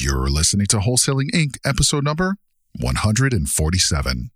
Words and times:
You're 0.00 0.30
listening 0.30 0.68
to 0.68 0.76
Wholesaling 0.76 1.32
Inc., 1.34 1.56
episode 1.64 2.04
number 2.04 2.36
147. 2.78 4.30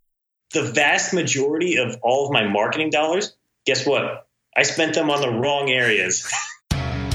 The 0.52 0.62
vast 0.72 1.14
majority 1.14 1.76
of 1.76 1.96
all 2.02 2.26
of 2.26 2.32
my 2.32 2.48
marketing 2.48 2.90
dollars, 2.90 3.36
guess 3.64 3.86
what? 3.86 4.26
I 4.56 4.64
spent 4.64 4.96
them 4.96 5.08
on 5.08 5.20
the 5.20 5.30
wrong 5.30 5.70
areas. 5.70 6.28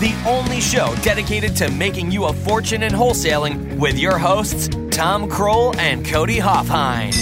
the 0.00 0.12
only 0.26 0.60
show 0.60 0.92
dedicated 1.02 1.54
to 1.56 1.70
making 1.70 2.10
you 2.10 2.24
a 2.24 2.32
fortune 2.32 2.82
in 2.82 2.92
wholesaling 2.92 3.78
with 3.78 3.96
your 3.96 4.18
hosts, 4.18 4.68
Tom 4.90 5.28
Kroll 5.28 5.76
and 5.78 6.04
Cody 6.04 6.38
Hofhine. 6.38 7.12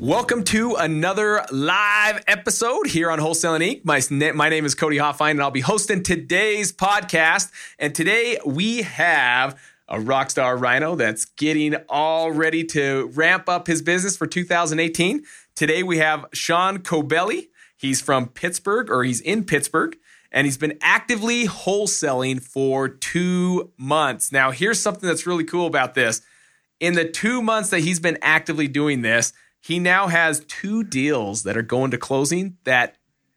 Welcome 0.00 0.44
to 0.44 0.74
another 0.74 1.42
live 1.50 2.22
episode 2.26 2.86
here 2.86 3.10
on 3.10 3.18
Wholesaling 3.18 3.82
Inc. 3.82 3.84
My, 3.86 4.32
my 4.34 4.50
name 4.50 4.66
is 4.66 4.74
Cody 4.74 4.98
Hofhine, 4.98 5.30
and 5.30 5.42
I'll 5.42 5.50
be 5.50 5.60
hosting 5.60 6.02
today's 6.02 6.70
podcast. 6.70 7.50
And 7.78 7.94
today 7.94 8.38
we 8.44 8.82
have 8.82 9.58
a 9.88 9.98
rock 9.98 10.28
star 10.30 10.58
rhino 10.58 10.96
that's 10.96 11.24
getting 11.24 11.76
all 11.88 12.30
ready 12.30 12.64
to 12.64 13.10
ramp 13.14 13.48
up 13.48 13.66
his 13.66 13.80
business 13.80 14.18
for 14.18 14.26
2018. 14.26 15.24
Today 15.54 15.82
we 15.82 15.96
have 15.98 16.26
Sean 16.34 16.80
Cobelli. 16.80 17.48
He's 17.76 18.00
from 18.00 18.28
Pittsburgh, 18.28 18.90
or 18.90 19.04
he's 19.04 19.20
in 19.20 19.44
Pittsburgh, 19.44 19.96
and 20.32 20.46
he's 20.46 20.58
been 20.58 20.78
actively 20.80 21.46
wholesaling 21.46 22.42
for 22.42 22.88
two 22.88 23.72
months. 23.76 24.32
Now, 24.32 24.50
here's 24.50 24.80
something 24.80 25.08
that's 25.08 25.26
really 25.26 25.44
cool 25.44 25.66
about 25.66 25.94
this. 25.94 26.22
In 26.80 26.94
the 26.94 27.08
two 27.08 27.40
months 27.40 27.70
that 27.70 27.80
he's 27.80 28.00
been 28.00 28.18
actively 28.20 28.68
doing 28.68 29.02
this, 29.02 29.32
he 29.60 29.78
now 29.78 30.08
has 30.08 30.44
two 30.46 30.82
deals 30.82 31.44
that 31.44 31.56
are 31.56 31.62
going 31.62 31.90
to 31.92 31.98
closing 31.98 32.58
that 32.64 32.96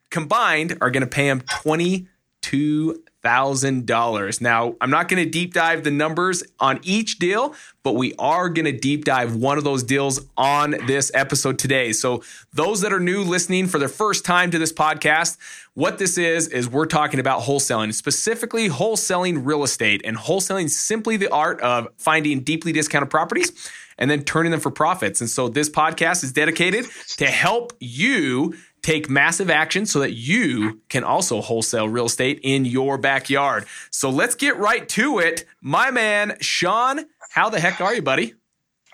combined 0.10 0.78
are 0.82 0.92
going 0.92 1.02
to 1.02 1.08
pay 1.08 1.28
him 1.28 1.42
twenty-two 1.42 3.04
$1,000. 3.28 4.42
Now, 4.42 4.75
I'm 4.81 4.89
not 4.89 5.08
going 5.08 5.23
to 5.23 5.30
deep 5.30 5.53
dive 5.53 5.83
the 5.83 5.92
numbers 5.92 6.44
on 6.59 6.80
each 6.83 7.20
deal, 7.20 7.53
but 7.83 7.94
we 7.94 8.14
are 8.17 8.50
going 8.50 8.66
to 8.66 8.72
deep 8.72 9.06
dive 9.06 9.36
one 9.36 9.58
of 9.58 9.64
those 9.64 9.83
deals 9.83 10.25
on 10.38 10.72
this 10.88 11.11
episode 11.14 11.59
today. 11.59 11.94
So, 11.94 12.23
those 12.53 12.81
that 12.81 12.94
are 12.94 13.00
new 13.00 13.23
listening 13.23 13.67
for 13.67 13.80
the 13.80 13.88
first 13.88 14.25
time 14.25 14.52
to 14.52 14.59
this 14.59 14.73
podcast, 14.73 15.38
what 15.73 15.98
this 16.00 16.17
is, 16.17 16.48
is 16.48 16.70
we're 16.70 16.86
talking 16.86 17.20
about 17.20 17.42
wholesaling, 17.42 17.94
specifically 17.94 18.70
wholesaling 18.70 19.45
real 19.45 19.64
estate 19.64 20.02
and 20.03 20.17
wholesaling 20.17 20.70
simply 20.70 21.17
the 21.17 21.31
art 21.31 21.61
of 21.61 21.88
finding 21.98 22.42
deeply 22.42 22.72
discounted 22.72 23.09
properties 23.09 23.52
and 23.98 24.09
then 24.09 24.23
turning 24.23 24.52
them 24.52 24.59
for 24.59 24.72
profits. 24.72 25.22
And 25.22 25.30
so 25.30 25.48
this 25.48 25.70
podcast 25.70 26.23
is 26.23 26.31
dedicated 26.31 26.86
to 27.17 27.25
help 27.25 27.73
you 27.80 28.55
take 28.88 29.10
massive 29.10 29.50
action 29.50 29.86
so 29.86 30.00
that 30.00 30.14
you 30.14 30.80
can 30.88 31.04
also 31.04 31.42
wholesale 31.42 31.90
real 31.90 32.06
estate 32.06 32.40
in 32.42 32.64
your 32.64 32.98
backyard. 32.98 33.66
So 33.92 34.10
let's 34.10 34.34
get 34.34 34.56
right 34.56 34.88
to 34.90 35.20
it. 35.20 35.46
My 35.60 35.92
man, 35.92 36.38
Sean, 36.40 37.02
how 37.32 37.50
the 37.50 37.60
heck 37.60 37.82
are 37.82 37.94
you, 37.94 38.02
buddy? 38.02 38.36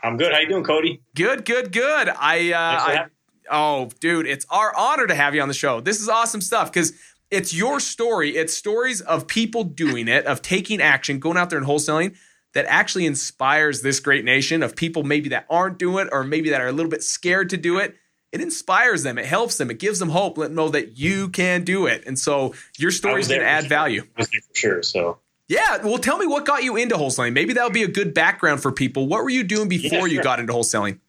I'm 0.02 0.18
good. 0.18 0.34
How 0.34 0.40
you 0.40 0.50
doing, 0.50 0.64
Cody? 0.64 1.04
Good, 1.14 1.46
good, 1.46 1.72
good. 1.72 2.10
I, 2.10 2.54
uh, 2.54 2.58
I 2.58 3.06
oh, 3.52 3.92
dude, 4.00 4.26
it's 4.26 4.48
our 4.50 4.76
honor 4.76 5.06
to 5.06 5.14
have 5.14 5.36
you 5.36 5.42
on 5.42 5.48
the 5.48 5.54
show. 5.54 5.80
This 5.80 6.02
is 6.02 6.10
awesome 6.10 6.42
stuff 6.42 6.74
because 6.74 6.94
it's 7.30 7.54
your 7.54 7.80
story. 7.80 8.36
It's 8.36 8.56
stories 8.56 9.00
of 9.00 9.28
people 9.28 9.64
doing 9.64 10.08
it, 10.08 10.26
of 10.26 10.42
taking 10.42 10.82
action, 10.82 11.20
going 11.20 11.38
out 11.38 11.52
there 11.52 11.60
and 11.60 11.68
wholesaling 11.68 12.16
that 12.56 12.66
actually 12.66 13.06
inspires 13.06 13.84
this 13.84 14.00
great 14.00 14.26
nation 14.26 14.64
of 14.64 14.76
people 14.76 15.04
maybe 15.04 15.30
that 15.30 15.46
aren't 15.52 15.78
doing 15.78 16.08
it 16.08 16.10
or 16.12 16.24
maybe 16.24 16.50
that 16.50 16.62
are 16.62 16.68
a 16.68 16.72
little 16.72 16.90
bit 16.90 17.04
scared 17.04 17.52
to 17.52 17.58
do 17.58 17.78
it 17.78 17.96
it 18.34 18.42
inspires 18.42 19.04
them, 19.04 19.20
it 19.20 19.26
helps 19.26 19.58
them, 19.58 19.70
it 19.70 19.78
gives 19.78 20.00
them 20.00 20.10
hope, 20.10 20.40
let 20.40 20.48
them 20.48 20.56
know 20.56 20.70
that 20.70 20.98
you 20.98 21.30
can 21.30 21.64
do 21.64 21.86
it. 21.86 22.04
And 22.08 22.18
so 22.18 22.56
your 22.80 22.90
story 22.90 23.22
is 23.22 23.28
going 23.28 23.42
to 23.42 23.46
add 23.46 23.66
value. 23.66 24.04
For 24.18 24.26
sure. 24.54 24.84
So 24.84 25.20
yeah, 25.48 25.78
well, 25.84 26.00
tell 26.00 26.18
me 26.18 26.26
what 26.26 26.44
got 26.44 26.64
you 26.64 26.76
into 26.76 26.96
wholesaling. 26.96 27.34
Maybe 27.34 27.54
that 27.54 27.64
would 27.64 27.74
be 27.74 27.84
a 27.84 27.88
good 27.88 28.16
background 28.16 28.62
for 28.62 28.72
people. 28.72 29.08
What 29.08 29.24
were 29.24 29.30
you 29.30 29.44
doing 29.44 29.70
before 29.70 29.90
yeah, 29.90 30.00
sure. 30.00 30.08
you 30.08 30.24
got 30.24 30.40
into 30.40 30.52
wholesaling? 30.52 31.00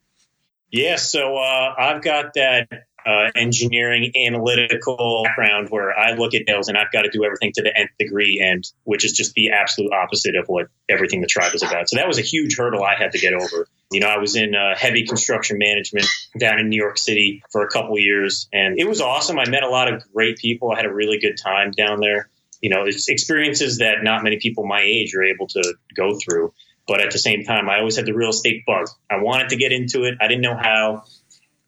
Yeah, 0.70 0.96
so 0.96 1.38
uh, 1.38 1.74
I've 1.78 2.02
got 2.02 2.34
that 2.34 2.68
uh, 3.06 3.30
engineering 3.34 4.12
analytical 4.26 5.22
background 5.24 5.68
where 5.70 5.96
I 5.96 6.14
look 6.14 6.34
at 6.34 6.46
deals 6.46 6.68
and 6.68 6.78
I've 6.78 6.92
got 6.92 7.02
to 7.02 7.10
do 7.10 7.24
everything 7.24 7.52
to 7.54 7.62
the 7.62 7.76
nth 7.76 7.90
degree, 7.98 8.40
and 8.44 8.64
which 8.84 9.04
is 9.04 9.12
just 9.12 9.34
the 9.34 9.50
absolute 9.50 9.92
opposite 9.92 10.36
of 10.36 10.46
what 10.46 10.68
everything 10.88 11.20
the 11.20 11.26
tribe 11.26 11.54
is 11.54 11.62
about. 11.62 11.88
So 11.88 11.96
that 11.96 12.08
was 12.08 12.18
a 12.18 12.22
huge 12.22 12.56
hurdle 12.56 12.82
I 12.82 12.94
had 12.94 13.12
to 13.12 13.18
get 13.18 13.34
over. 13.34 13.68
You 13.90 14.00
know, 14.00 14.08
I 14.08 14.18
was 14.18 14.36
in 14.36 14.54
uh, 14.54 14.74
heavy 14.76 15.06
construction 15.06 15.58
management 15.58 16.06
down 16.38 16.58
in 16.58 16.68
New 16.68 16.80
York 16.80 16.98
City 16.98 17.42
for 17.52 17.62
a 17.62 17.68
couple 17.68 17.98
years, 17.98 18.48
and 18.52 18.78
it 18.78 18.88
was 18.88 19.00
awesome. 19.00 19.38
I 19.38 19.48
met 19.48 19.62
a 19.62 19.68
lot 19.68 19.92
of 19.92 20.02
great 20.12 20.38
people. 20.38 20.72
I 20.72 20.76
had 20.76 20.86
a 20.86 20.92
really 20.92 21.18
good 21.20 21.36
time 21.36 21.70
down 21.70 22.00
there. 22.00 22.28
You 22.60 22.70
know, 22.70 22.84
it's 22.86 23.08
experiences 23.08 23.78
that 23.78 24.02
not 24.02 24.24
many 24.24 24.38
people 24.38 24.66
my 24.66 24.80
age 24.80 25.14
are 25.14 25.22
able 25.22 25.46
to 25.48 25.74
go 25.94 26.18
through. 26.18 26.52
But 26.86 27.00
at 27.00 27.12
the 27.12 27.18
same 27.18 27.44
time, 27.44 27.70
I 27.70 27.78
always 27.78 27.96
had 27.96 28.04
the 28.04 28.12
real 28.12 28.28
estate 28.28 28.64
bug. 28.66 28.88
I 29.10 29.16
wanted 29.16 29.50
to 29.50 29.56
get 29.56 29.72
into 29.72 30.04
it. 30.04 30.16
I 30.20 30.28
didn't 30.28 30.42
know 30.42 30.56
how. 30.56 31.04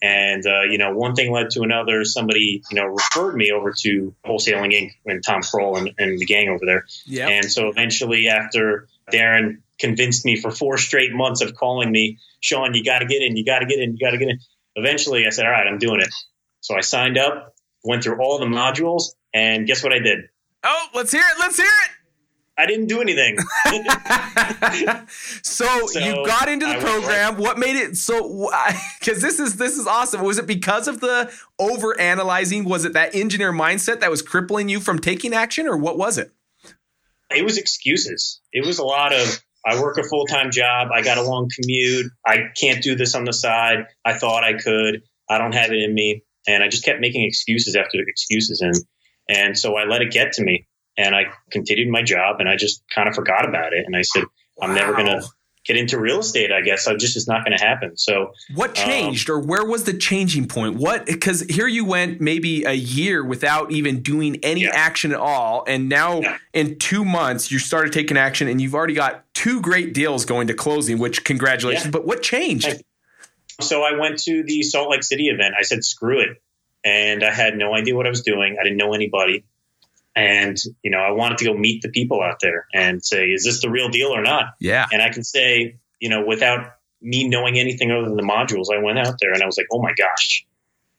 And, 0.02 0.44
uh, 0.46 0.62
you 0.62 0.76
know, 0.76 0.94
one 0.94 1.14
thing 1.14 1.32
led 1.32 1.50
to 1.50 1.62
another. 1.62 2.04
Somebody, 2.04 2.62
you 2.70 2.76
know, 2.76 2.84
referred 2.84 3.34
me 3.34 3.50
over 3.50 3.72
to 3.80 4.14
Wholesaling 4.24 4.72
Inc. 4.72 4.90
and 5.06 5.22
Tom 5.24 5.40
Kroll 5.40 5.76
and, 5.76 5.92
and 5.98 6.18
the 6.18 6.26
gang 6.26 6.48
over 6.48 6.66
there. 6.66 6.84
Yeah. 7.06 7.28
And 7.28 7.50
so 7.50 7.68
eventually, 7.68 8.28
after 8.28 8.88
Darren 9.10 9.62
convinced 9.78 10.24
me 10.24 10.36
for 10.36 10.50
four 10.50 10.76
straight 10.76 11.12
months 11.14 11.40
of 11.40 11.54
calling 11.54 11.90
me, 11.90 12.18
Sean, 12.40 12.74
you 12.74 12.84
got 12.84 12.98
to 12.98 13.06
get 13.06 13.22
in, 13.22 13.36
you 13.36 13.44
got 13.44 13.60
to 13.60 13.66
get 13.66 13.78
in, 13.78 13.96
you 13.96 13.98
got 13.98 14.10
to 14.10 14.18
get 14.18 14.28
in. 14.28 14.38
Eventually, 14.74 15.26
I 15.26 15.30
said, 15.30 15.46
all 15.46 15.52
right, 15.52 15.66
I'm 15.66 15.78
doing 15.78 16.00
it. 16.00 16.12
So 16.60 16.76
I 16.76 16.80
signed 16.82 17.16
up, 17.16 17.54
went 17.82 18.04
through 18.04 18.20
all 18.20 18.38
the 18.38 18.46
modules, 18.46 19.14
and 19.32 19.66
guess 19.66 19.82
what 19.82 19.92
I 19.92 19.98
did? 19.98 20.28
Oh, 20.62 20.86
let's 20.94 21.12
hear 21.12 21.22
it. 21.22 21.38
Let's 21.38 21.56
hear 21.56 21.66
it. 21.66 21.90
I 22.58 22.64
didn't 22.64 22.86
do 22.86 23.02
anything. 23.02 23.36
so, 25.42 25.86
so, 25.86 25.98
you 25.98 26.24
got 26.26 26.48
into 26.48 26.64
the 26.64 26.76
I 26.76 26.80
program. 26.80 27.36
What 27.36 27.58
made 27.58 27.76
it 27.76 27.96
so? 27.96 28.50
Because 28.98 29.20
this 29.22 29.38
is 29.38 29.56
this 29.56 29.76
is 29.76 29.86
awesome. 29.86 30.22
Was 30.22 30.38
it 30.38 30.46
because 30.46 30.88
of 30.88 31.00
the 31.00 31.30
over 31.58 31.98
analyzing? 32.00 32.64
Was 32.64 32.86
it 32.86 32.94
that 32.94 33.14
engineer 33.14 33.52
mindset 33.52 34.00
that 34.00 34.10
was 34.10 34.22
crippling 34.22 34.70
you 34.70 34.80
from 34.80 34.98
taking 34.98 35.34
action, 35.34 35.66
or 35.66 35.76
what 35.76 35.98
was 35.98 36.16
it? 36.16 36.32
It 37.30 37.44
was 37.44 37.58
excuses. 37.58 38.40
It 38.52 38.64
was 38.64 38.78
a 38.78 38.84
lot 38.84 39.12
of 39.12 39.42
I 39.66 39.80
work 39.80 39.98
a 39.98 40.02
full 40.04 40.26
time 40.26 40.50
job. 40.50 40.88
I 40.94 41.02
got 41.02 41.18
a 41.18 41.22
long 41.22 41.50
commute. 41.54 42.06
I 42.24 42.44
can't 42.58 42.82
do 42.82 42.94
this 42.94 43.14
on 43.14 43.24
the 43.24 43.32
side. 43.34 43.86
I 44.04 44.14
thought 44.14 44.44
I 44.44 44.54
could. 44.54 45.02
I 45.28 45.36
don't 45.36 45.54
have 45.54 45.72
it 45.72 45.82
in 45.82 45.92
me, 45.92 46.22
and 46.48 46.62
I 46.62 46.68
just 46.68 46.84
kept 46.84 47.00
making 47.00 47.24
excuses 47.24 47.76
after 47.76 47.98
excuses, 48.06 48.62
and 48.62 48.74
and 49.28 49.58
so 49.58 49.76
I 49.76 49.84
let 49.84 50.00
it 50.00 50.10
get 50.10 50.32
to 50.34 50.42
me 50.42 50.66
and 50.96 51.14
I 51.14 51.24
continued 51.50 51.88
my 51.88 52.02
job 52.02 52.40
and 52.40 52.48
I 52.48 52.56
just 52.56 52.82
kind 52.94 53.08
of 53.08 53.14
forgot 53.14 53.48
about 53.48 53.72
it. 53.72 53.84
And 53.86 53.96
I 53.96 54.02
said, 54.02 54.24
I'm 54.60 54.70
wow. 54.70 54.74
never 54.74 54.92
going 54.92 55.06
to 55.06 55.26
get 55.66 55.76
into 55.76 55.98
real 55.98 56.20
estate. 56.20 56.52
I 56.52 56.60
guess 56.60 56.86
I 56.86 56.94
just, 56.94 57.16
it's 57.16 57.26
not 57.26 57.44
going 57.44 57.56
to 57.58 57.62
happen. 57.62 57.96
So 57.96 58.32
what 58.54 58.70
um, 58.70 58.74
changed 58.76 59.28
um, 59.28 59.36
or 59.36 59.40
where 59.40 59.64
was 59.64 59.84
the 59.84 59.92
changing 59.92 60.46
point? 60.46 60.76
What, 60.76 61.06
because 61.06 61.40
here 61.42 61.66
you 61.66 61.84
went 61.84 62.20
maybe 62.20 62.64
a 62.64 62.72
year 62.72 63.24
without 63.24 63.72
even 63.72 64.00
doing 64.00 64.38
any 64.42 64.62
yeah. 64.62 64.70
action 64.72 65.12
at 65.12 65.18
all. 65.18 65.64
And 65.66 65.88
now 65.88 66.20
yeah. 66.20 66.38
in 66.52 66.78
two 66.78 67.04
months, 67.04 67.50
you 67.50 67.58
started 67.58 67.92
taking 67.92 68.16
action 68.16 68.46
and 68.48 68.60
you've 68.60 68.74
already 68.74 68.94
got 68.94 69.24
two 69.34 69.60
great 69.60 69.92
deals 69.92 70.24
going 70.24 70.46
to 70.46 70.54
closing, 70.54 70.98
which 70.98 71.24
congratulations. 71.24 71.86
Yeah. 71.86 71.90
But 71.90 72.06
what 72.06 72.22
changed? 72.22 72.82
So 73.60 73.82
I 73.82 73.98
went 73.98 74.20
to 74.20 74.44
the 74.44 74.62
Salt 74.62 74.90
Lake 74.90 75.02
City 75.02 75.26
event. 75.26 75.54
I 75.58 75.62
said, 75.62 75.82
screw 75.82 76.20
it. 76.20 76.40
And 76.84 77.24
I 77.24 77.32
had 77.32 77.56
no 77.56 77.74
idea 77.74 77.96
what 77.96 78.06
I 78.06 78.10
was 78.10 78.22
doing. 78.22 78.56
I 78.60 78.62
didn't 78.62 78.78
know 78.78 78.94
anybody. 78.94 79.44
And, 80.16 80.56
you 80.82 80.90
know, 80.90 80.98
I 80.98 81.10
wanted 81.10 81.36
to 81.38 81.44
go 81.44 81.54
meet 81.54 81.82
the 81.82 81.90
people 81.90 82.22
out 82.22 82.38
there 82.40 82.66
and 82.72 83.04
say, 83.04 83.26
is 83.26 83.44
this 83.44 83.60
the 83.60 83.68
real 83.68 83.90
deal 83.90 84.08
or 84.08 84.22
not? 84.22 84.54
Yeah. 84.58 84.86
And 84.90 85.02
I 85.02 85.10
can 85.10 85.22
say, 85.22 85.76
you 86.00 86.08
know, 86.08 86.24
without 86.24 86.72
me 87.02 87.28
knowing 87.28 87.58
anything 87.58 87.92
other 87.92 88.04
than 88.04 88.16
the 88.16 88.22
modules, 88.22 88.74
I 88.74 88.82
went 88.82 88.98
out 88.98 89.16
there 89.20 89.34
and 89.34 89.42
I 89.42 89.46
was 89.46 89.58
like, 89.58 89.66
oh 89.70 89.82
my 89.82 89.92
gosh, 89.92 90.46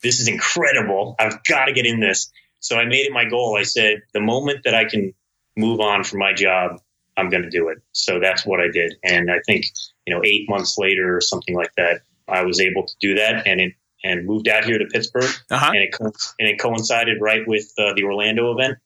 this 0.04 0.20
is 0.20 0.28
incredible. 0.28 1.16
I've 1.18 1.44
got 1.44 1.66
to 1.66 1.74
get 1.74 1.88
in 1.88 2.00
this. 2.00 2.32
So 2.60 2.78
I 2.78 2.86
made 2.86 3.08
it 3.08 3.12
my 3.12 3.26
goal. 3.26 3.58
I 3.60 3.64
said, 3.64 4.04
the 4.14 4.22
moment 4.22 4.66
that 4.66 4.76
I 4.76 4.86
can 4.86 5.16
move 5.56 5.80
on 5.80 6.04
from 6.04 6.20
my 6.20 6.34
job, 6.34 6.80
I'm 7.18 7.32
going 7.32 7.44
to 7.44 7.50
do 7.50 7.70
it. 7.70 7.80
So 7.94 8.20
that's 8.20 8.46
what 8.46 8.60
I 8.60 8.68
did. 8.72 8.94
And 9.04 9.32
I 9.32 9.40
think, 9.48 9.66
you 10.06 10.14
know, 10.14 10.22
eight 10.24 10.48
months 10.48 10.78
later 10.78 11.18
or 11.18 11.22
something 11.22 11.56
like 11.56 11.72
that, 11.78 12.02
I 12.28 12.44
was 12.44 12.62
able 12.62 12.86
to 12.86 12.94
do 13.02 13.16
that. 13.16 13.48
And 13.48 13.60
it, 13.60 13.74
and 14.04 14.28
moved 14.28 14.48
out 14.48 14.64
here 14.64 14.78
to 14.78 14.86
Pittsburgh. 14.86 15.32
Uh-huh. 15.50 15.72
And, 15.74 15.78
it, 15.78 15.96
and 16.00 16.48
it 16.48 16.60
coincided 16.60 17.18
right 17.20 17.42
with 17.48 17.74
uh, 17.80 17.94
the 17.96 18.04
Orlando 18.04 18.52
event 18.52 18.78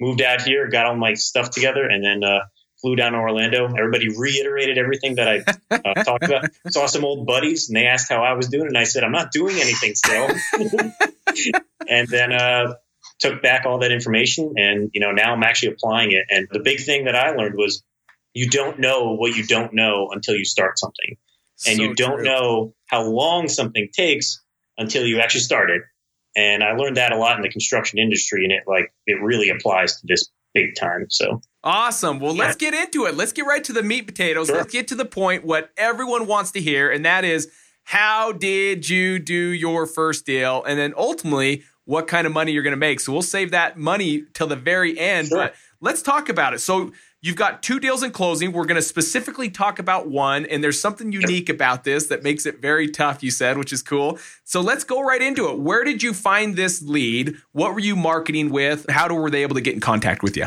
moved 0.00 0.22
out 0.22 0.42
here, 0.42 0.68
got 0.68 0.86
all 0.86 0.96
my 0.96 1.14
stuff 1.14 1.50
together, 1.50 1.84
and 1.86 2.04
then 2.04 2.24
uh, 2.24 2.40
flew 2.80 2.96
down 2.96 3.12
to 3.12 3.18
Orlando. 3.18 3.66
Everybody 3.66 4.08
reiterated 4.16 4.78
everything 4.78 5.16
that 5.16 5.28
I 5.28 5.44
uh, 5.74 5.94
talked 6.04 6.24
about. 6.24 6.46
Saw 6.70 6.86
some 6.86 7.04
old 7.04 7.26
buddies, 7.26 7.68
and 7.68 7.76
they 7.76 7.86
asked 7.86 8.10
how 8.10 8.22
I 8.22 8.32
was 8.32 8.48
doing, 8.48 8.66
and 8.66 8.78
I 8.78 8.84
said, 8.84 9.04
"I'm 9.04 9.12
not 9.12 9.30
doing 9.32 9.56
anything 9.56 9.94
still." 9.94 10.28
and 11.88 12.08
then 12.08 12.32
uh, 12.32 12.74
took 13.18 13.42
back 13.42 13.66
all 13.66 13.78
that 13.80 13.92
information, 13.92 14.54
and 14.56 14.90
you 14.92 15.00
know 15.00 15.12
now 15.12 15.34
I'm 15.34 15.42
actually 15.42 15.72
applying 15.72 16.12
it. 16.12 16.24
And 16.30 16.48
the 16.50 16.60
big 16.60 16.80
thing 16.80 17.04
that 17.04 17.14
I 17.14 17.30
learned 17.30 17.54
was 17.56 17.82
you 18.32 18.48
don't 18.48 18.78
know 18.78 19.14
what 19.16 19.36
you 19.36 19.44
don't 19.44 19.74
know 19.74 20.08
until 20.12 20.34
you 20.34 20.44
start 20.44 20.78
something, 20.78 21.16
and 21.66 21.76
So 21.76 21.82
you 21.82 21.94
don't 21.94 22.16
true. 22.16 22.24
know 22.24 22.74
how 22.86 23.02
long 23.02 23.48
something 23.48 23.88
takes 23.92 24.40
until 24.78 25.04
you 25.06 25.20
actually 25.20 25.42
start 25.42 25.70
it. 25.70 25.82
And 26.36 26.62
I 26.62 26.72
learned 26.72 26.96
that 26.96 27.12
a 27.12 27.16
lot 27.16 27.36
in 27.36 27.42
the 27.42 27.48
construction 27.48 27.98
industry, 27.98 28.44
and 28.44 28.52
it 28.52 28.62
like 28.66 28.92
it 29.06 29.20
really 29.22 29.50
applies 29.50 30.00
to 30.00 30.06
this 30.06 30.30
big 30.54 30.74
time. 30.76 31.06
So 31.08 31.40
Awesome. 31.62 32.20
Well, 32.20 32.34
let's 32.34 32.56
get 32.56 32.72
into 32.72 33.04
it. 33.04 33.14
Let's 33.14 33.32
get 33.32 33.42
right 33.42 33.62
to 33.64 33.72
the 33.72 33.82
meat 33.82 34.06
potatoes. 34.06 34.46
Sure. 34.46 34.56
Let's 34.56 34.72
get 34.72 34.88
to 34.88 34.94
the 34.94 35.04
point 35.04 35.44
what 35.44 35.70
everyone 35.76 36.26
wants 36.26 36.52
to 36.52 36.60
hear, 36.60 36.90
and 36.90 37.04
that 37.04 37.24
is 37.24 37.50
how 37.84 38.32
did 38.32 38.88
you 38.88 39.18
do 39.18 39.34
your 39.34 39.86
first 39.86 40.24
deal? 40.24 40.62
And 40.64 40.78
then 40.78 40.94
ultimately, 40.96 41.64
what 41.90 42.06
kind 42.06 42.24
of 42.24 42.32
money 42.32 42.52
you're 42.52 42.62
going 42.62 42.70
to 42.70 42.76
make. 42.76 43.00
So 43.00 43.12
we'll 43.12 43.20
save 43.20 43.50
that 43.50 43.76
money 43.76 44.22
till 44.32 44.46
the 44.46 44.54
very 44.54 44.96
end. 44.96 45.26
Sure. 45.26 45.38
But 45.38 45.54
let's 45.80 46.02
talk 46.02 46.28
about 46.28 46.54
it. 46.54 46.60
So 46.60 46.92
you've 47.20 47.34
got 47.34 47.64
two 47.64 47.80
deals 47.80 48.04
in 48.04 48.12
closing. 48.12 48.52
We're 48.52 48.64
going 48.64 48.76
to 48.76 48.82
specifically 48.82 49.50
talk 49.50 49.80
about 49.80 50.08
one, 50.08 50.46
and 50.46 50.62
there's 50.62 50.80
something 50.80 51.10
unique 51.10 51.48
about 51.48 51.82
this 51.82 52.06
that 52.06 52.22
makes 52.22 52.46
it 52.46 52.62
very 52.62 52.88
tough, 52.88 53.24
you 53.24 53.32
said, 53.32 53.58
which 53.58 53.72
is 53.72 53.82
cool. 53.82 54.20
So 54.44 54.60
let's 54.60 54.84
go 54.84 55.02
right 55.02 55.20
into 55.20 55.48
it. 55.48 55.58
Where 55.58 55.82
did 55.82 56.00
you 56.00 56.14
find 56.14 56.54
this 56.54 56.80
lead? 56.80 57.36
What 57.50 57.74
were 57.74 57.80
you 57.80 57.96
marketing 57.96 58.50
with? 58.50 58.86
How 58.88 59.12
were 59.12 59.28
they 59.28 59.42
able 59.42 59.56
to 59.56 59.60
get 59.60 59.74
in 59.74 59.80
contact 59.80 60.22
with 60.22 60.36
you? 60.36 60.46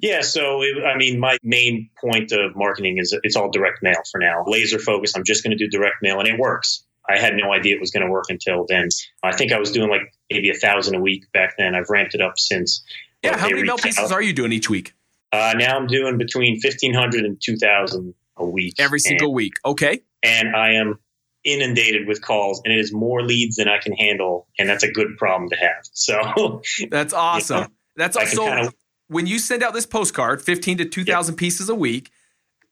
Yeah, 0.00 0.22
so 0.22 0.62
it, 0.62 0.84
I 0.84 0.96
mean, 0.96 1.20
my 1.20 1.38
main 1.44 1.90
point 2.00 2.32
of 2.32 2.56
marketing 2.56 2.98
is 2.98 3.16
it's 3.22 3.36
all 3.36 3.52
direct 3.52 3.84
mail 3.84 4.02
for 4.10 4.18
now. 4.18 4.42
Laser 4.48 4.80
focus. 4.80 5.14
I'm 5.14 5.22
just 5.22 5.44
going 5.44 5.56
to 5.56 5.64
do 5.64 5.70
direct 5.70 6.02
mail, 6.02 6.18
and 6.18 6.26
it 6.26 6.40
works. 6.40 6.82
I 7.08 7.18
had 7.18 7.34
no 7.34 7.52
idea 7.52 7.74
it 7.74 7.80
was 7.80 7.90
going 7.90 8.04
to 8.06 8.10
work 8.10 8.26
until 8.28 8.64
then. 8.68 8.88
I 9.22 9.34
think 9.34 9.52
I 9.52 9.58
was 9.58 9.72
doing 9.72 9.90
like 9.90 10.02
maybe 10.30 10.50
a 10.50 10.54
thousand 10.54 10.94
a 10.94 11.00
week 11.00 11.30
back 11.32 11.54
then. 11.58 11.74
I've 11.74 11.90
ramped 11.90 12.14
it 12.14 12.20
up 12.20 12.38
since. 12.38 12.84
Yeah, 13.22 13.36
how 13.36 13.48
many 13.48 13.62
mail 13.62 13.76
pieces 13.76 14.10
out. 14.10 14.12
are 14.12 14.22
you 14.22 14.32
doing 14.32 14.52
each 14.52 14.70
week? 14.70 14.94
Uh, 15.32 15.54
now 15.56 15.76
I'm 15.76 15.86
doing 15.86 16.18
between 16.18 16.60
1,500 16.62 17.24
and 17.24 17.40
2,000 17.42 18.14
a 18.36 18.44
week. 18.44 18.74
Every 18.78 18.98
single 18.98 19.28
and, 19.28 19.34
week. 19.34 19.54
Okay. 19.64 20.00
and 20.22 20.54
I 20.54 20.72
am 20.74 20.98
inundated 21.44 22.06
with 22.06 22.22
calls, 22.22 22.60
and 22.64 22.72
it 22.72 22.78
is 22.78 22.92
more 22.92 23.22
leads 23.22 23.56
than 23.56 23.68
I 23.68 23.78
can 23.78 23.92
handle, 23.94 24.46
and 24.58 24.68
that's 24.68 24.84
a 24.84 24.90
good 24.90 25.16
problem 25.18 25.50
to 25.50 25.56
have. 25.56 25.84
So 25.92 26.62
That's 26.90 27.12
awesome. 27.12 27.58
Yeah. 27.58 27.66
That's 27.96 28.16
also 28.16 28.46
kinda- 28.46 28.72
when 29.08 29.26
you 29.26 29.38
send 29.38 29.62
out 29.62 29.74
this 29.74 29.84
postcard, 29.84 30.40
15 30.40 30.78
to 30.78 30.84
2,000 30.86 31.36
pieces 31.36 31.68
a 31.68 31.74
week. 31.74 32.10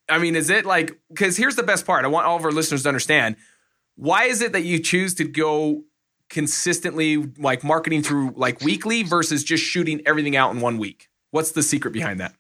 I 0.09 0.19
mean, 0.19 0.35
is 0.35 0.51
it 0.51 0.65
like, 0.65 0.99
because 1.09 1.37
here's 1.37 1.57
the 1.57 1.63
best 1.63 1.87
part. 1.87 2.05
I 2.05 2.09
want 2.09 2.27
all 2.27 2.37
of 2.37 2.45
our 2.45 2.51
listeners 2.51 2.83
to 2.85 2.89
understand. 2.89 3.37
Why 4.01 4.25
is 4.25 4.41
it 4.41 4.53
that 4.53 4.63
you 4.63 4.79
choose 4.79 5.15
to 5.17 5.25
go 5.25 5.85
consistently, 6.31 7.19
like 7.37 7.63
marketing 7.63 8.03
through 8.03 8.33
like 8.35 8.63
weekly 8.63 9.03
versus 9.03 9.45
just 9.45 9.63
shooting 9.63 10.01
everything 10.07 10.37
out 10.37 10.55
in 10.55 10.63
one 10.63 10.79
week? 10.79 11.11
What's 11.33 11.53
the 11.53 11.63
secret 11.63 11.93
behind 11.93 12.19
that? 12.21 12.35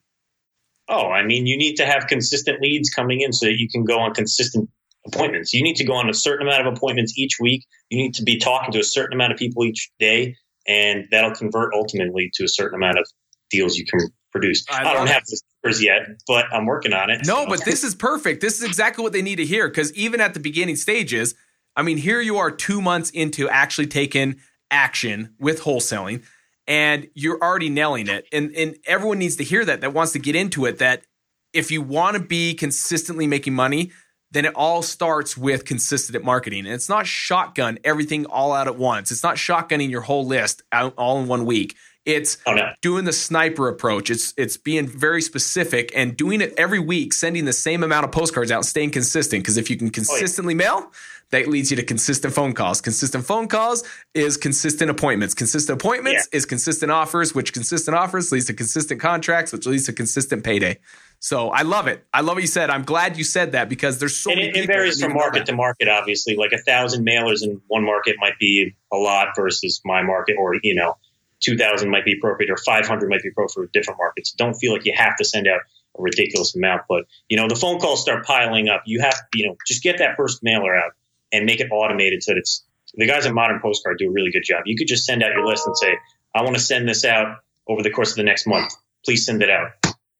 Oh, 0.88 1.08
I 1.08 1.22
mean, 1.22 1.46
you 1.46 1.58
need 1.58 1.74
to 1.76 1.84
have 1.84 2.06
consistent 2.06 2.62
leads 2.62 2.88
coming 2.88 3.20
in 3.20 3.34
so 3.34 3.44
that 3.44 3.58
you 3.58 3.68
can 3.68 3.84
go 3.84 4.00
on 4.00 4.14
consistent 4.14 4.70
appointments. 5.06 5.52
You 5.52 5.62
need 5.62 5.76
to 5.76 5.84
go 5.84 5.92
on 5.92 6.08
a 6.08 6.14
certain 6.14 6.46
amount 6.46 6.66
of 6.66 6.72
appointments 6.72 7.12
each 7.18 7.36
week. 7.38 7.66
You 7.90 7.98
need 7.98 8.14
to 8.14 8.22
be 8.22 8.38
talking 8.38 8.72
to 8.72 8.78
a 8.78 8.84
certain 8.84 9.12
amount 9.12 9.32
of 9.34 9.38
people 9.38 9.62
each 9.66 9.90
day, 9.98 10.36
and 10.66 11.08
that'll 11.10 11.34
convert 11.34 11.74
ultimately 11.74 12.30
to 12.36 12.44
a 12.44 12.48
certain 12.48 12.76
amount 12.76 12.98
of 12.98 13.06
deals 13.50 13.76
you 13.76 13.84
can 13.84 14.00
produce. 14.32 14.64
I 14.70 14.88
I, 14.88 14.94
don't 14.94 15.08
have 15.08 15.24
the 15.26 15.38
numbers 15.62 15.82
yet, 15.82 16.06
but 16.26 16.46
I'm 16.54 16.64
working 16.64 16.94
on 16.94 17.10
it. 17.10 17.20
No, 17.26 17.44
So- 17.44 17.46
but 17.50 17.66
this 17.66 17.84
is 17.84 17.94
perfect. 17.94 18.40
This 18.40 18.62
is 18.62 18.66
exactly 18.66 19.02
what 19.02 19.12
they 19.12 19.22
need 19.22 19.36
to 19.36 19.44
hear 19.44 19.68
because 19.68 19.92
even 19.92 20.22
at 20.22 20.32
the 20.32 20.40
beginning 20.40 20.76
stages, 20.76 21.34
I 21.76 21.82
mean, 21.82 21.96
here 21.96 22.20
you 22.20 22.38
are 22.38 22.50
two 22.50 22.80
months 22.80 23.10
into 23.10 23.48
actually 23.48 23.86
taking 23.86 24.36
action 24.70 25.34
with 25.38 25.62
wholesaling 25.62 26.24
and 26.66 27.08
you're 27.14 27.42
already 27.42 27.68
nailing 27.68 28.08
it. 28.08 28.26
And, 28.32 28.54
and 28.54 28.76
everyone 28.86 29.18
needs 29.18 29.36
to 29.36 29.44
hear 29.44 29.64
that, 29.64 29.80
that 29.80 29.92
wants 29.92 30.12
to 30.12 30.18
get 30.18 30.36
into 30.36 30.66
it, 30.66 30.78
that 30.78 31.04
if 31.52 31.70
you 31.70 31.82
want 31.82 32.16
to 32.16 32.22
be 32.22 32.54
consistently 32.54 33.26
making 33.26 33.54
money, 33.54 33.90
then 34.30 34.44
it 34.44 34.54
all 34.54 34.82
starts 34.82 35.36
with 35.36 35.64
consistent 35.64 36.24
marketing. 36.24 36.66
And 36.66 36.74
it's 36.74 36.88
not 36.88 37.06
shotgun 37.06 37.78
everything 37.82 38.26
all 38.26 38.52
out 38.52 38.68
at 38.68 38.76
once. 38.76 39.10
It's 39.10 39.24
not 39.24 39.34
shotgunning 39.34 39.90
your 39.90 40.02
whole 40.02 40.24
list 40.24 40.62
out 40.70 40.94
all 40.96 41.20
in 41.20 41.26
one 41.26 41.44
week. 41.44 41.76
It's 42.06 42.38
oh 42.46 42.54
no, 42.54 42.72
doing 42.80 43.04
the 43.04 43.12
sniper 43.12 43.68
approach. 43.68 44.08
It's 44.10 44.32
it's 44.38 44.56
being 44.56 44.86
very 44.86 45.20
specific 45.20 45.92
and 45.94 46.16
doing 46.16 46.40
it 46.40 46.54
every 46.56 46.78
week, 46.78 47.12
sending 47.12 47.44
the 47.44 47.52
same 47.52 47.82
amount 47.82 48.04
of 48.04 48.12
postcards 48.12 48.50
out, 48.50 48.58
and 48.58 48.66
staying 48.66 48.92
consistent. 48.92 49.42
Because 49.42 49.58
if 49.58 49.68
you 49.68 49.76
can 49.76 49.88
oh, 49.88 49.90
consistently 49.90 50.54
mail, 50.54 50.90
that 51.30 51.46
leads 51.46 51.70
you 51.70 51.76
to 51.76 51.82
consistent 51.82 52.34
phone 52.34 52.52
calls. 52.52 52.80
Consistent 52.80 53.24
phone 53.24 53.48
calls 53.48 53.84
is 54.14 54.36
consistent 54.36 54.90
appointments. 54.90 55.34
Consistent 55.34 55.80
appointments 55.80 56.28
is 56.32 56.44
consistent 56.44 56.90
offers, 56.90 57.34
which 57.34 57.52
consistent 57.52 57.96
offers 57.96 58.32
leads 58.32 58.46
to 58.46 58.54
consistent 58.54 59.00
contracts, 59.00 59.52
which 59.52 59.66
leads 59.66 59.86
to 59.86 59.92
consistent 59.92 60.44
payday. 60.44 60.78
So 61.20 61.50
I 61.50 61.62
love 61.62 61.86
it. 61.86 62.04
I 62.14 62.22
love 62.22 62.36
what 62.36 62.42
you 62.42 62.48
said. 62.48 62.70
I'm 62.70 62.82
glad 62.82 63.18
you 63.18 63.24
said 63.24 63.52
that 63.52 63.68
because 63.68 63.98
there's 63.98 64.16
so 64.16 64.30
and 64.30 64.40
many 64.40 64.50
it, 64.50 64.64
it 64.64 64.66
varies 64.66 65.00
from 65.02 65.12
market 65.12 65.46
to 65.46 65.54
market. 65.54 65.86
Obviously, 65.88 66.34
like 66.34 66.52
a 66.52 66.58
thousand 66.58 67.06
mailers 67.06 67.42
in 67.42 67.60
one 67.68 67.84
market 67.84 68.16
might 68.18 68.38
be 68.38 68.74
a 68.92 68.96
lot 68.96 69.28
versus 69.36 69.82
my 69.84 70.02
market, 70.02 70.36
or 70.38 70.56
you 70.62 70.74
know, 70.74 70.96
two 71.40 71.58
thousand 71.58 71.90
might 71.90 72.06
be 72.06 72.14
appropriate, 72.16 72.50
or 72.50 72.56
five 72.56 72.86
hundred 72.86 73.10
might 73.10 73.22
be 73.22 73.28
appropriate 73.28 73.66
for 73.66 73.70
different 73.72 73.98
markets. 73.98 74.32
Don't 74.32 74.54
feel 74.54 74.72
like 74.72 74.86
you 74.86 74.94
have 74.96 75.16
to 75.18 75.24
send 75.24 75.46
out 75.46 75.60
a 75.98 76.02
ridiculous 76.02 76.56
amount, 76.56 76.82
but 76.88 77.04
you 77.28 77.36
know, 77.36 77.48
the 77.48 77.56
phone 77.56 77.80
calls 77.80 78.00
start 78.00 78.24
piling 78.24 78.68
up. 78.68 78.84
You 78.86 79.02
have, 79.02 79.16
you 79.34 79.46
know, 79.46 79.56
just 79.66 79.82
get 79.82 79.98
that 79.98 80.16
first 80.16 80.42
mailer 80.42 80.74
out 80.74 80.92
and 81.32 81.46
make 81.46 81.60
it 81.60 81.68
automated 81.70 82.22
so 82.22 82.32
that 82.32 82.38
it's 82.38 82.64
the 82.94 83.06
guys 83.06 83.26
at 83.26 83.32
Modern 83.34 83.60
Postcard 83.60 83.98
do 83.98 84.08
a 84.08 84.10
really 84.10 84.30
good 84.30 84.42
job. 84.44 84.62
You 84.66 84.76
could 84.76 84.88
just 84.88 85.04
send 85.04 85.22
out 85.22 85.30
your 85.32 85.46
list 85.46 85.66
and 85.66 85.76
say, 85.76 85.94
"I 86.34 86.42
want 86.42 86.56
to 86.56 86.62
send 86.62 86.88
this 86.88 87.04
out 87.04 87.36
over 87.68 87.82
the 87.82 87.90
course 87.90 88.10
of 88.10 88.16
the 88.16 88.24
next 88.24 88.46
month. 88.46 88.72
Please 89.04 89.24
send 89.24 89.42
it 89.42 89.50
out," 89.50 89.70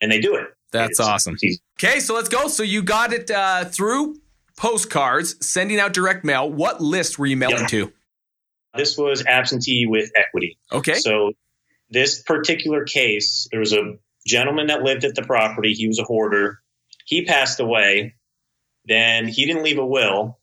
and 0.00 0.10
they 0.10 0.20
do 0.20 0.34
it. 0.36 0.46
That's 0.72 1.00
It's- 1.00 1.08
awesome. 1.08 1.34
it's 1.34 1.42
easy. 1.44 1.60
Okay, 1.82 1.98
so 2.00 2.14
let's 2.14 2.28
go. 2.28 2.46
So 2.48 2.62
you 2.62 2.82
got 2.82 3.12
it 3.12 3.28
uh, 3.30 3.64
through 3.64 4.20
postcards, 4.56 5.44
sending 5.44 5.80
out 5.80 5.92
direct 5.92 6.24
mail. 6.24 6.48
What 6.50 6.80
list 6.80 7.18
were 7.18 7.26
you 7.26 7.36
mailing 7.36 7.60
Yep. 7.62 7.68
to? 7.70 7.92
This 8.76 8.96
was 8.96 9.24
absentee 9.26 9.86
with 9.86 10.12
equity. 10.14 10.58
Okay. 10.70 10.94
So 10.94 11.32
this 11.88 12.22
particular 12.22 12.84
case, 12.84 13.48
there 13.50 13.58
was 13.58 13.72
a 13.72 13.94
gentleman 14.26 14.68
that 14.68 14.82
lived 14.82 15.04
at 15.04 15.16
the 15.16 15.22
property. 15.22 15.72
He 15.72 15.88
was 15.88 15.98
a 15.98 16.04
hoarder. 16.04 16.60
He 17.04 17.24
passed 17.24 17.58
away. 17.58 18.14
Then 18.84 19.26
he 19.26 19.44
didn't 19.46 19.64
leave 19.64 19.78
a 19.78 19.86
will. 19.86 20.38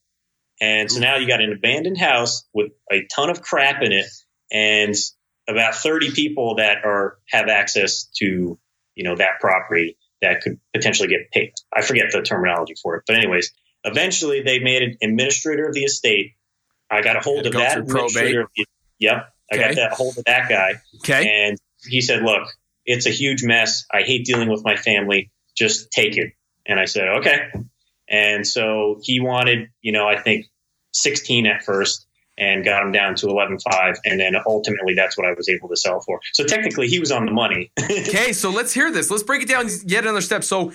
And 0.60 0.92
so 0.92 1.00
now 1.00 1.18
you 1.18 1.28
got 1.28 1.42
an 1.42 1.52
abandoned 1.54 1.98
house 1.98 2.44
with 2.54 2.72
a 2.92 3.06
ton 3.14 3.30
of 3.30 3.42
crap 3.42 3.82
in 3.84 3.92
it 3.92 4.08
and 4.52 4.96
about 5.48 5.76
30 5.76 6.12
people 6.12 6.56
that 6.56 6.84
are 6.84 7.18
have 7.30 7.48
access 7.48 8.06
to, 8.18 8.58
you 8.96 9.04
know, 9.04 9.16
that 9.16 9.40
property 9.40 9.98
that 10.22 10.42
could 10.42 10.60
potentially 10.74 11.08
get 11.08 11.32
paid. 11.32 11.54
I 11.74 11.82
forget 11.82 12.06
the 12.12 12.22
terminology 12.22 12.74
for 12.82 12.96
it. 12.96 13.04
But 13.06 13.18
anyways, 13.18 13.54
eventually 13.84 14.42
they 14.42 14.60
made 14.60 14.82
an 14.84 14.98
administrator 15.02 15.68
of 15.68 15.74
the 15.74 15.84
estate. 15.84 16.34
I 16.90 17.02
got 17.02 17.16
a 17.18 17.20
hold 17.20 17.46
of 17.46 17.54
that 17.54 17.78
administrator. 17.78 18.42
Of 18.42 18.50
the, 18.56 18.66
yep. 19.00 19.30
I 19.52 19.56
Okay. 19.56 19.68
got 19.68 19.76
that 19.76 19.94
hold 19.94 20.18
of 20.18 20.26
that 20.26 20.50
guy. 20.50 20.82
Okay. 21.04 21.48
And 21.48 21.58
he 21.86 22.02
said, 22.02 22.24
Look, 22.24 22.50
it's 22.86 23.06
a 23.06 23.12
huge 23.12 23.44
mess. 23.44 23.86
I 23.94 24.02
hate 24.02 24.26
dealing 24.26 24.50
with 24.50 24.64
my 24.64 24.76
family. 24.76 25.32
Just 25.56 25.92
take 25.92 26.18
it. 26.18 26.34
And 26.66 26.80
I 26.80 26.86
said, 26.86 27.08
Okay. 27.20 27.52
And 28.10 28.46
so 28.46 29.00
he 29.02 29.20
wanted, 29.20 29.70
you 29.82 29.92
know, 29.92 30.08
I 30.08 30.20
think 30.20 30.46
16 30.94 31.46
at 31.46 31.64
first 31.64 32.06
and 32.38 32.64
got 32.64 32.84
him 32.84 32.92
down 32.92 33.16
to 33.16 33.28
11.5. 33.28 33.96
And 34.06 34.20
then 34.20 34.36
ultimately 34.46 34.94
that's 34.94 35.18
what 35.18 35.28
I 35.28 35.34
was 35.34 35.50
able 35.50 35.70
to 35.70 35.76
sell 35.76 36.00
for. 36.02 36.20
So 36.34 36.44
technically 36.44 36.88
he 36.88 37.00
was 37.00 37.12
on 37.12 37.26
the 37.26 37.32
money. 37.32 37.72
Okay, 38.08 38.32
so 38.32 38.50
let's 38.50 38.74
hear 38.74 38.92
this. 38.92 39.10
Let's 39.10 39.24
break 39.24 39.42
it 39.42 39.48
down 39.48 39.68
yet 39.86 40.04
another 40.04 40.22
step. 40.22 40.44
So 40.44 40.72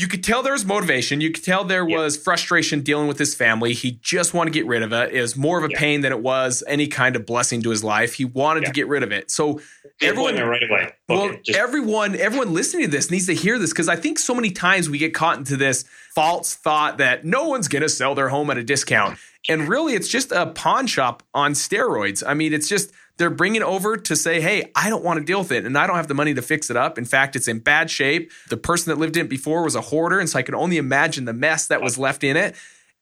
you 0.00 0.06
could 0.06 0.22
tell 0.22 0.44
there 0.44 0.52
was 0.52 0.64
motivation. 0.64 1.20
You 1.20 1.32
could 1.32 1.42
tell 1.44 1.64
there 1.64 1.84
was 1.84 2.16
frustration 2.16 2.82
dealing 2.82 3.08
with 3.08 3.18
his 3.18 3.34
family. 3.34 3.74
He 3.74 3.98
just 4.00 4.32
wanted 4.32 4.52
to 4.52 4.58
get 4.58 4.66
rid 4.66 4.82
of 4.84 4.92
it. 4.92 5.12
It 5.12 5.20
was 5.20 5.36
more 5.36 5.58
of 5.58 5.64
a 5.64 5.68
Yeah. 5.72 5.78
pain 5.80 6.02
than 6.02 6.12
it 6.12 6.20
was 6.20 6.62
any 6.68 6.86
kind 6.86 7.16
of 7.16 7.26
blessing 7.26 7.62
to 7.62 7.70
his 7.70 7.82
life. 7.82 8.14
He 8.14 8.24
wanted 8.24 8.64
to 8.66 8.70
get 8.70 8.86
rid 8.86 9.02
of 9.02 9.10
it. 9.10 9.30
So 9.32 9.60
everyone, 10.00 10.36
right 10.36 10.62
away. 10.62 10.92
well, 11.08 11.34
just- 11.42 11.58
everyone, 11.58 12.14
everyone 12.14 12.54
listening 12.54 12.84
to 12.84 12.90
this 12.90 13.10
needs 13.10 13.26
to 13.26 13.34
hear 13.34 13.58
this 13.58 13.70
because 13.70 13.88
I 13.88 13.96
think 13.96 14.20
so 14.20 14.34
many 14.36 14.50
times 14.52 14.88
we 14.88 14.98
get 14.98 15.14
caught 15.14 15.36
into 15.38 15.56
this 15.56 15.84
false 16.14 16.54
thought 16.54 16.98
that 16.98 17.24
no 17.24 17.48
one's 17.48 17.66
going 17.66 17.82
to 17.82 17.88
sell 17.88 18.14
their 18.14 18.28
home 18.28 18.50
at 18.50 18.56
a 18.58 18.62
discount, 18.62 19.18
and 19.48 19.68
really, 19.68 19.94
it's 19.94 20.08
just 20.08 20.30
a 20.30 20.46
pawn 20.46 20.86
shop 20.86 21.22
on 21.34 21.54
steroids. 21.54 22.22
I 22.26 22.34
mean, 22.34 22.52
it's 22.52 22.68
just 22.68 22.92
they're 23.18 23.30
bringing 23.30 23.60
it 23.62 23.64
over 23.64 23.96
to 23.96 24.16
say, 24.16 24.40
"Hey, 24.40 24.70
I 24.74 24.88
don't 24.88 25.04
want 25.04 25.18
to 25.18 25.24
deal 25.24 25.40
with 25.40 25.52
it, 25.52 25.66
and 25.66 25.76
I 25.76 25.86
don't 25.86 25.96
have 25.96 26.08
the 26.08 26.14
money 26.14 26.34
to 26.34 26.42
fix 26.42 26.70
it 26.70 26.76
up. 26.76 26.96
In 26.98 27.04
fact, 27.04 27.36
it's 27.36 27.48
in 27.48 27.58
bad 27.58 27.90
shape. 27.90 28.30
The 28.48 28.56
person 28.56 28.90
that 28.90 28.98
lived 28.98 29.16
in 29.16 29.26
it 29.26 29.28
before 29.28 29.62
was 29.64 29.74
a 29.74 29.80
hoarder, 29.80 30.18
and 30.18 30.28
so 30.28 30.38
I 30.38 30.42
can 30.42 30.54
only 30.54 30.78
imagine 30.78 31.24
the 31.24 31.32
mess 31.32 31.66
that 31.66 31.82
was 31.82 31.98
left 31.98 32.24
in 32.24 32.36
it." 32.36 32.54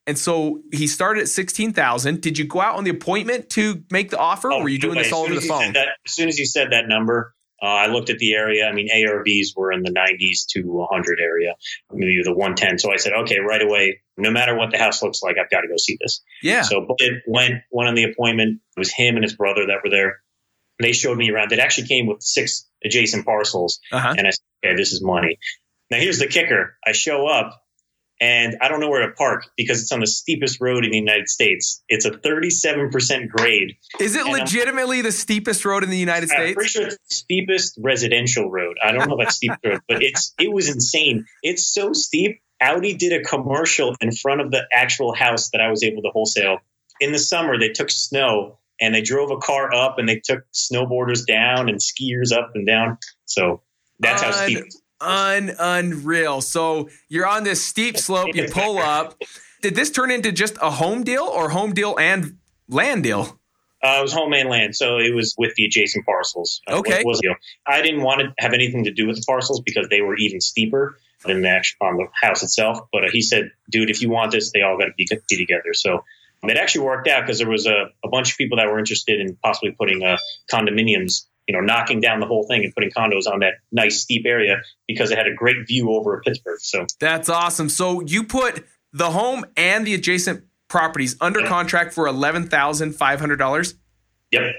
And 0.09 0.17
so 0.17 0.63
he 0.73 0.87
started 0.87 1.23
at 1.23 1.29
sixteen 1.29 1.73
thousand. 1.73 2.21
Did 2.21 2.39
you 2.39 2.45
go 2.47 2.61
out 2.61 2.77
on 2.77 2.85
the 2.85 2.91
appointment 2.91 3.51
to 3.51 3.83
make 3.91 4.11
the 4.11 4.19
offer, 4.19 4.49
or 4.51 4.55
Oh, 4.55 4.63
were 4.63 4.69
you 4.69 4.79
doing 4.79 4.97
way. 4.97 5.03
this 5.03 5.13
all 5.13 5.25
over 5.25 5.35
the 5.35 5.41
phone? 5.41 5.73
that- 5.75 5.89
as 6.07 6.13
soon 6.15 6.29
as 6.29 6.39
you 6.39 6.47
said 6.47 6.69
that 6.73 6.89
number, 6.89 7.33
Uh, 7.63 7.69
I 7.69 7.87
looked 7.87 8.11
at 8.11 8.19
the 8.19 8.35
area. 8.35 8.67
I 8.69 8.73
mean, 8.73 8.87
ARVs 8.95 9.57
were 9.57 9.73
in 9.73 9.83
the 9.83 9.91
90s 9.91 10.45
to 10.51 10.61
100 10.65 11.19
area, 11.19 11.55
maybe 11.91 12.21
the 12.23 12.35
110. 12.35 12.79
So 12.79 12.93
I 12.93 12.97
said, 12.99 13.15
okay, 13.15 13.39
right 13.39 13.63
away, 13.63 14.03
no 14.17 14.31
matter 14.31 14.57
what 14.57 14.71
the 14.71 14.79
house 14.79 15.03
looks 15.03 15.23
like, 15.23 15.37
I've 15.43 15.51
got 15.51 15.61
to 15.63 15.69
go 15.69 15.77
see 15.77 15.97
this. 16.01 16.23
Yeah. 16.43 16.63
So 16.63 16.87
it 16.99 17.23
went, 17.27 17.55
went 17.71 17.89
on 17.89 17.95
the 17.95 18.05
appointment. 18.05 18.61
It 18.77 18.81
was 18.81 18.93
him 18.93 19.17
and 19.17 19.25
his 19.25 19.35
brother 19.37 19.67
that 19.67 19.79
were 19.85 19.91
there. 19.91 20.21
They 20.81 20.93
showed 20.93 21.17
me 21.17 21.31
around. 21.31 21.53
It 21.53 21.59
actually 21.59 21.89
came 21.89 22.07
with 22.07 22.23
six 22.23 22.67
adjacent 22.85 23.25
parcels. 23.25 23.81
Uh-huh. 23.93 24.15
And 24.17 24.27
I 24.27 24.31
said, 24.31 24.43
okay, 24.65 24.77
this 24.77 24.93
is 24.93 25.03
money. 25.03 25.39
Now 25.91 25.99
here's 25.99 26.19
the 26.19 26.27
kicker. 26.27 26.77
I 26.87 26.93
show 26.93 27.27
up 27.27 27.63
and 28.21 28.57
I 28.63 28.69
don't 28.69 28.81
know 28.81 28.89
where 28.89 29.07
to 29.07 29.13
park 29.13 29.45
because 29.57 29.81
it's 29.83 29.93
on 29.93 30.01
the 30.01 30.07
steepest 30.07 30.59
road 30.61 30.85
in 30.85 30.91
the 30.91 30.99
United 30.99 31.29
States. 31.29 31.83
It's 31.89 32.07
a 32.07 32.11
37% 32.11 33.29
grade. 33.29 33.77
Is 34.01 34.17
it 34.17 34.21
And 34.27 34.31
I'm- 34.31 34.41
legitimately 34.41 35.03
the 35.03 35.13
steepest 35.13 35.65
road 35.65 35.85
in 35.85 35.91
the 35.91 35.99
United 35.99 36.29
States? 36.29 36.49
I'm 36.49 36.55
pretty 36.55 36.71
sure 36.71 36.87
it's 36.87 36.97
the 36.97 37.15
steepest 37.15 37.79
residential 37.83 38.51
road. 38.51 38.77
I 38.83 38.93
don't 38.93 39.09
know 39.09 39.15
about 39.17 39.33
steep 39.33 39.53
road, 39.65 39.81
but 39.89 40.03
it's 40.03 40.35
it 40.39 40.53
was 40.53 40.69
insane. 40.69 41.27
It's 41.43 41.67
so 41.73 41.93
steep. 41.93 42.41
Audi 42.61 42.95
did 42.95 43.13
a 43.13 43.23
commercial 43.25 43.95
in 44.01 44.13
front 44.13 44.41
of 44.41 44.51
the 44.51 44.63
actual 44.73 45.15
house 45.15 45.51
that 45.51 45.61
I 45.61 45.71
was 45.71 45.83
able 45.83 46.03
to 46.03 46.09
wholesale. 46.11 46.59
In 47.01 47.13
the 47.13 47.19
summer, 47.19 47.59
they 47.59 47.69
took 47.71 47.91
snow 47.91 48.59
and 48.81 48.95
they 48.95 49.03
drove 49.03 49.31
a 49.31 49.37
car 49.39 49.73
up 49.75 49.99
and 49.99 50.09
they 50.09 50.21
took 50.25 50.45
snowboarders 50.53 51.27
down 51.27 51.69
and 51.69 51.79
skiers 51.79 52.33
up 52.33 52.53
and 52.55 52.67
down. 52.67 52.99
So 53.27 53.63
that's 54.01 54.23
how 54.23 54.31
steep. 54.33 54.65
Un 55.01 55.55
unreal. 55.59 56.41
So 56.41 56.89
you're 57.09 57.27
on 57.27 57.45
this 57.45 57.63
steep 57.63 57.99
slope, 57.99 58.35
you 58.35 58.49
pull 58.51 58.79
up. 58.79 59.21
Did 59.61 59.75
this 59.75 59.91
turn 59.91 60.11
into 60.11 60.33
just 60.33 60.57
a 60.63 60.71
home 60.71 61.03
deal 61.05 61.25
or 61.25 61.51
home 61.51 61.75
deal 61.75 61.97
and 61.99 62.39
land 62.69 63.03
deal? 63.03 63.39
Uh, 63.85 63.99
it 63.99 64.03
was 64.03 64.13
home 64.15 64.33
and 64.33 64.49
land, 64.49 64.75
so 64.75 64.97
it 64.99 65.15
was 65.15 65.35
with 65.37 65.55
the 65.57 65.65
adjacent 65.67 66.05
parcels. 66.07 66.63
Uh, 66.67 66.79
Okay. 66.79 67.03
was- 67.05 67.21
you 67.23 67.29
know, 67.29 67.37
I 67.67 67.83
didn't 67.83 68.03
want 68.03 68.21
to 68.21 68.33
have 68.39 68.55
anything 68.55 68.85
to 68.85 68.91
do 68.91 69.07
with 69.07 69.17
the 69.17 69.23
parcels 69.27 69.61
because 69.61 69.89
they 69.91 70.01
were 70.01 70.17
even 70.17 70.41
steeper 70.41 70.99
than 71.27 71.43
the 71.43 71.49
actual 71.49 71.87
on 71.87 71.97
the 71.97 72.07
house 72.21 72.43
itself. 72.43 72.79
But 72.93 73.05
uh, 73.05 73.09
he 73.13 73.21
said, 73.23 73.51
"Dude, 73.71 73.91
if 73.91 74.01
you 74.03 74.11
want 74.11 74.33
this, 74.33 74.53
they 74.53 74.63
all 74.63 74.79
got 74.79 74.87
to 74.87 74.93
be, 74.97 75.07
be 75.29 75.37
together." 75.37 75.73
So 75.75 76.05
um, 76.43 76.51
it 76.51 76.57
actually 76.57 76.85
worked 76.85 77.09
out 77.09 77.23
because 77.23 77.39
there 77.39 77.49
was 77.49 77.67
a, 77.67 77.91
a 78.05 78.09
bunch 78.09 78.33
of 78.33 78.39
people 78.39 78.59
that 78.59 78.67
were 78.67 78.79
interested 78.79 79.21
in 79.21 79.37
possibly 79.43 79.73
putting 79.73 80.03
uh, 80.03 80.17
condominiums, 80.53 81.27
you 81.47 81.55
know, 81.55 81.61
knocking 81.61 82.01
down 82.01 82.21
the 82.21 82.27
whole 82.27 82.47
thing 82.47 82.65
and 82.65 82.75
putting 82.75 82.91
condos 82.91 83.27
on 83.31 83.41
that 83.41 83.55
nice 83.73 84.01
steep 84.01 84.25
area 84.27 84.63
because 84.89 85.11
it 85.11 85.19
had 85.19 85.27
a 85.27 85.35
great 85.35 85.67
view 85.67 85.91
over 85.93 86.21
Pittsburgh. 86.25 86.61
So 86.61 86.87
That's 87.01 87.29
awesome. 87.29 87.69
So 87.69 88.01
you 88.01 88.25
put 88.25 88.65
the 88.93 89.11
home 89.11 89.45
and 89.57 89.87
the 89.87 89.95
adjacent 89.95 90.45
properties 90.69 91.17
under 91.21 91.41
Yeah. 91.41 91.49
contract 91.49 91.93
for 91.95 92.07
eleven 92.07 92.49
thousand 92.49 92.95
five 92.95 93.21
hundred 93.21 93.37
dollars. 93.37 93.75
yep, 94.33 94.55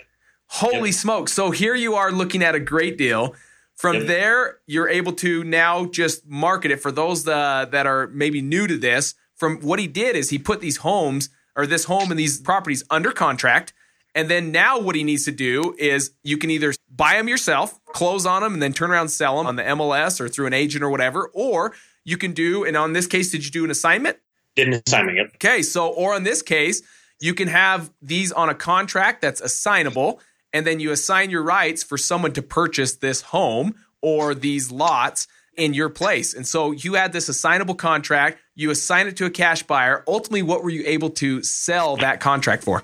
Holy 0.50 0.89
Yep. 0.89 0.93
smoke. 0.95 1.29
So 1.29 1.51
here 1.51 1.75
you 1.75 1.95
are 1.95 2.12
looking 2.12 2.41
at 2.41 2.55
a 2.55 2.59
great 2.59 2.97
deal. 2.97 3.36
From 3.77 3.96
Yep. 3.98 4.07
there, 4.07 4.57
you're 4.65 4.89
able 4.89 5.13
to 5.13 5.43
now 5.43 5.86
just 5.86 6.27
market 6.27 6.72
it 6.72 6.81
for 6.81 6.91
those 6.91 7.27
uh, 7.27 7.65
that 7.72 7.86
are 7.86 8.07
maybe 8.07 8.41
new 8.41 8.67
to 8.67 8.77
this. 8.77 9.13
From 9.36 9.62
what 9.62 9.77
he 9.79 9.88
did 9.88 10.15
is 10.15 10.31
he 10.31 10.39
put 10.39 10.62
these 10.62 10.77
homes 10.77 11.29
or 11.55 11.67
this 11.67 11.86
home 11.86 12.10
and 12.10 12.19
these 12.19 12.41
properties 12.41 12.84
under 12.89 13.12
contract. 13.12 13.74
And 14.15 14.29
then 14.29 14.51
now 14.51 14.79
what 14.79 14.96
he 14.96 15.03
needs 15.03 15.25
to 15.25 15.31
do 15.31 15.75
is 15.77 16.12
you 16.24 16.39
can 16.39 16.50
either 16.50 16.74
buy 16.89 17.13
them 17.13 17.27
yourself, 17.27 17.79
close 17.86 18.25
on 18.25 18.41
them, 18.41 18.53
and 18.53 18.62
then 18.63 18.74
turn 18.74 18.89
around 18.89 19.01
and 19.01 19.12
sell 19.12 19.38
them 19.38 19.46
on 19.46 19.57
the 19.57 19.63
MLS 19.63 20.19
or 20.19 20.27
through 20.27 20.48
an 20.48 20.53
agent 20.53 20.84
or 20.84 20.89
whatever. 20.89 21.29
Or 21.36 21.74
you 22.03 22.17
can 22.17 22.31
do, 22.34 22.63
and 22.63 22.75
on 22.75 22.93
this 22.93 23.05
case, 23.05 23.29
did 23.31 23.46
you 23.46 23.51
do 23.51 23.63
an 23.63 23.69
assignment? 23.72 24.17
didn't 24.55 24.88
assign 24.88 25.05
me. 25.05 25.15
Yep. 25.17 25.31
Okay, 25.36 25.62
so 25.62 25.89
or 25.89 26.15
in 26.15 26.24
this 26.24 26.41
case, 26.41 26.81
you 27.19 27.36
can 27.36 27.48
have 27.48 27.91
these 28.01 28.31
on 28.31 28.50
a 28.50 28.55
contract 28.55 29.22
that's 29.22 29.39
assignable, 29.39 30.19
and 30.54 30.66
then 30.66 30.80
you 30.80 30.92
assign 30.92 31.30
your 31.30 31.44
rights 31.44 31.84
for 31.84 31.98
someone 31.98 32.34
to 32.34 32.42
purchase 32.42 32.96
this 32.96 33.22
home 33.22 33.75
or 34.01 34.34
these 34.34 34.72
lots 34.72 35.27
in 35.56 35.74
your 35.74 35.89
place. 35.89 36.34
And 36.34 36.48
so 36.48 36.72
you 36.72 36.94
had 36.94 37.13
this 37.13 37.30
assignable 37.30 37.75
contract, 37.75 38.39
you 38.56 38.70
assign 38.70 39.08
it 39.08 39.18
to 39.18 39.25
a 39.25 39.30
cash 39.30 39.63
buyer. 39.63 40.04
Ultimately, 40.08 40.44
what 40.44 40.63
were 40.63 40.70
you 40.70 40.84
able 40.86 41.10
to 41.12 41.44
sell 41.44 41.98
that 41.98 42.20
contract 42.20 42.63
for? 42.63 42.84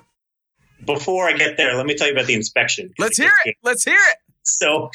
Before 0.84 1.28
I 1.28 1.32
get 1.32 1.56
there, 1.56 1.74
let 1.76 1.86
me 1.86 1.94
tell 1.94 2.08
you 2.08 2.12
about 2.12 2.26
the 2.26 2.34
inspection. 2.34 2.92
Let's 2.98 3.16
hear 3.16 3.30
it. 3.44 3.56
Let's 3.62 3.84
hear 3.84 3.94
it. 3.94 4.18
so 4.42 4.90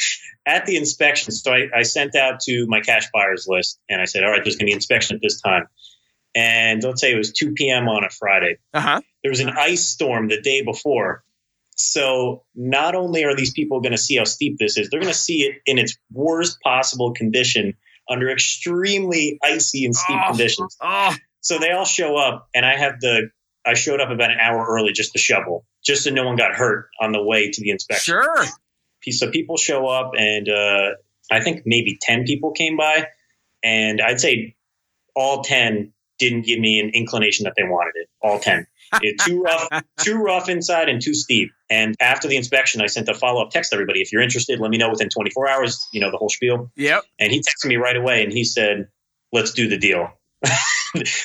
at 0.46 0.66
the 0.66 0.78
inspection, 0.78 1.32
so 1.32 1.52
I, 1.52 1.68
I 1.74 1.84
sent 1.84 2.16
out 2.16 2.42
to 2.42 2.66
my 2.68 2.82
cash 2.82 3.08
buyers 3.14 3.46
list 3.48 3.80
and 3.90 4.02
I 4.02 4.06
said, 4.06 4.24
all 4.24 4.30
right, 4.30 4.44
there's 4.44 4.56
going 4.56 4.66
to 4.68 4.72
be 4.72 4.74
inspection 4.74 5.16
at 5.16 5.22
this 5.22 5.42
time. 5.42 5.68
And 6.36 6.84
let's 6.84 7.02
say 7.02 7.12
it 7.12 7.18
was 7.18 7.32
2 7.32 7.54
p.m. 7.54 7.88
on 7.88 8.04
a 8.04 8.10
Friday. 8.10 8.58
Uh 8.74 8.82
huh. 8.82 9.02
There 9.24 9.32
was 9.32 9.40
an 9.40 9.50
ice 9.50 9.86
storm 9.86 10.28
the 10.28 10.42
day 10.42 10.64
before. 10.64 11.24
So 11.82 12.44
not 12.56 12.94
only 12.94 13.24
are 13.24 13.34
these 13.36 13.54
people 13.54 13.80
going 13.80 13.94
to 13.94 13.98
see 13.98 14.18
how 14.18 14.26
steep 14.26 14.58
this 14.60 14.78
is, 14.78 14.90
they're 14.90 15.00
going 15.00 15.14
to 15.14 15.18
see 15.18 15.44
it 15.44 15.62
in 15.66 15.78
its 15.80 15.98
worst 16.12 16.58
possible 16.62 17.14
condition 17.14 17.74
under 18.10 18.30
extremely 18.30 19.40
icy 19.42 19.86
and 19.86 19.96
steep 19.96 20.18
Oh. 20.22 20.28
conditions. 20.30 20.76
Oh, 20.82 21.16
So 21.40 21.58
they 21.58 21.72
all 21.72 21.86
show 21.86 22.18
up, 22.18 22.50
and 22.54 22.66
I 22.66 22.76
have 22.76 23.00
the 23.00 23.30
I 23.66 23.76
showed 23.76 24.02
up 24.02 24.10
about 24.10 24.30
an 24.32 24.40
hour 24.42 24.66
early 24.68 24.92
just 24.94 25.14
to 25.14 25.20
shovel, 25.20 25.66
just 25.86 26.04
so 26.04 26.10
no 26.10 26.26
one 26.26 26.36
got 26.36 26.54
hurt 26.54 26.90
on 27.00 27.12
the 27.14 27.22
way 27.24 27.50
to 27.52 27.62
the 27.62 27.70
inspection. 27.70 28.14
sure. 28.14 28.46
So 29.12 29.32
people 29.32 29.56
show 29.58 29.88
up, 29.88 30.12
and 30.18 30.50
uh, 30.50 30.90
I 31.32 31.40
think 31.42 31.64
maybe 31.66 31.98
ten 32.02 32.26
people 32.26 32.52
came 32.52 32.76
by, 32.78 33.08
and 33.64 34.02
I'd 34.02 34.20
say 34.20 34.56
all 35.16 35.44
ten 35.44 35.94
didn't 36.20 36.42
give 36.46 36.60
me 36.60 36.80
an 36.82 36.92
inclination 36.94 37.46
that 37.46 37.54
they 37.56 37.64
wanted 37.64 37.94
it. 37.96 38.10
All 38.22 38.40
ten, 38.40 38.68
It- 39.01 39.19
too 39.25 39.41
rough, 39.41 39.67
too 40.01 40.17
rough 40.17 40.50
inside, 40.50 40.89
and 40.89 41.01
too 41.01 41.13
steep. 41.13 41.50
And 41.69 41.96
after 42.00 42.27
the 42.27 42.36
inspection, 42.38 42.81
I 42.81 42.88
sent 42.88 43.08
a 43.10 43.13
follow 43.13 43.41
up 43.43 43.51
text 43.51 43.69
to 43.72 43.75
everybody. 43.75 44.01
If 44.01 44.12
you're 44.12 44.22
interested, 44.22 44.60
let 44.60 44.72
me 44.72 44.77
know 44.77 44.89
within 44.89 45.10
24 45.10 45.48
hours. 45.50 45.88
You 45.93 46.01
know 46.01 46.12
the 46.12 46.17
whole 46.17 46.29
spiel. 46.29 46.72
Yep. 46.75 47.03
And 47.19 47.31
he 47.31 47.39
texted 47.39 47.67
me 47.67 47.75
right 47.77 47.96
away, 47.96 48.24
and 48.24 48.31
he 48.34 48.43
said, 48.43 48.88
"Let's 49.31 49.51
do 49.53 49.67
the 49.67 49.77
deal." 49.77 50.10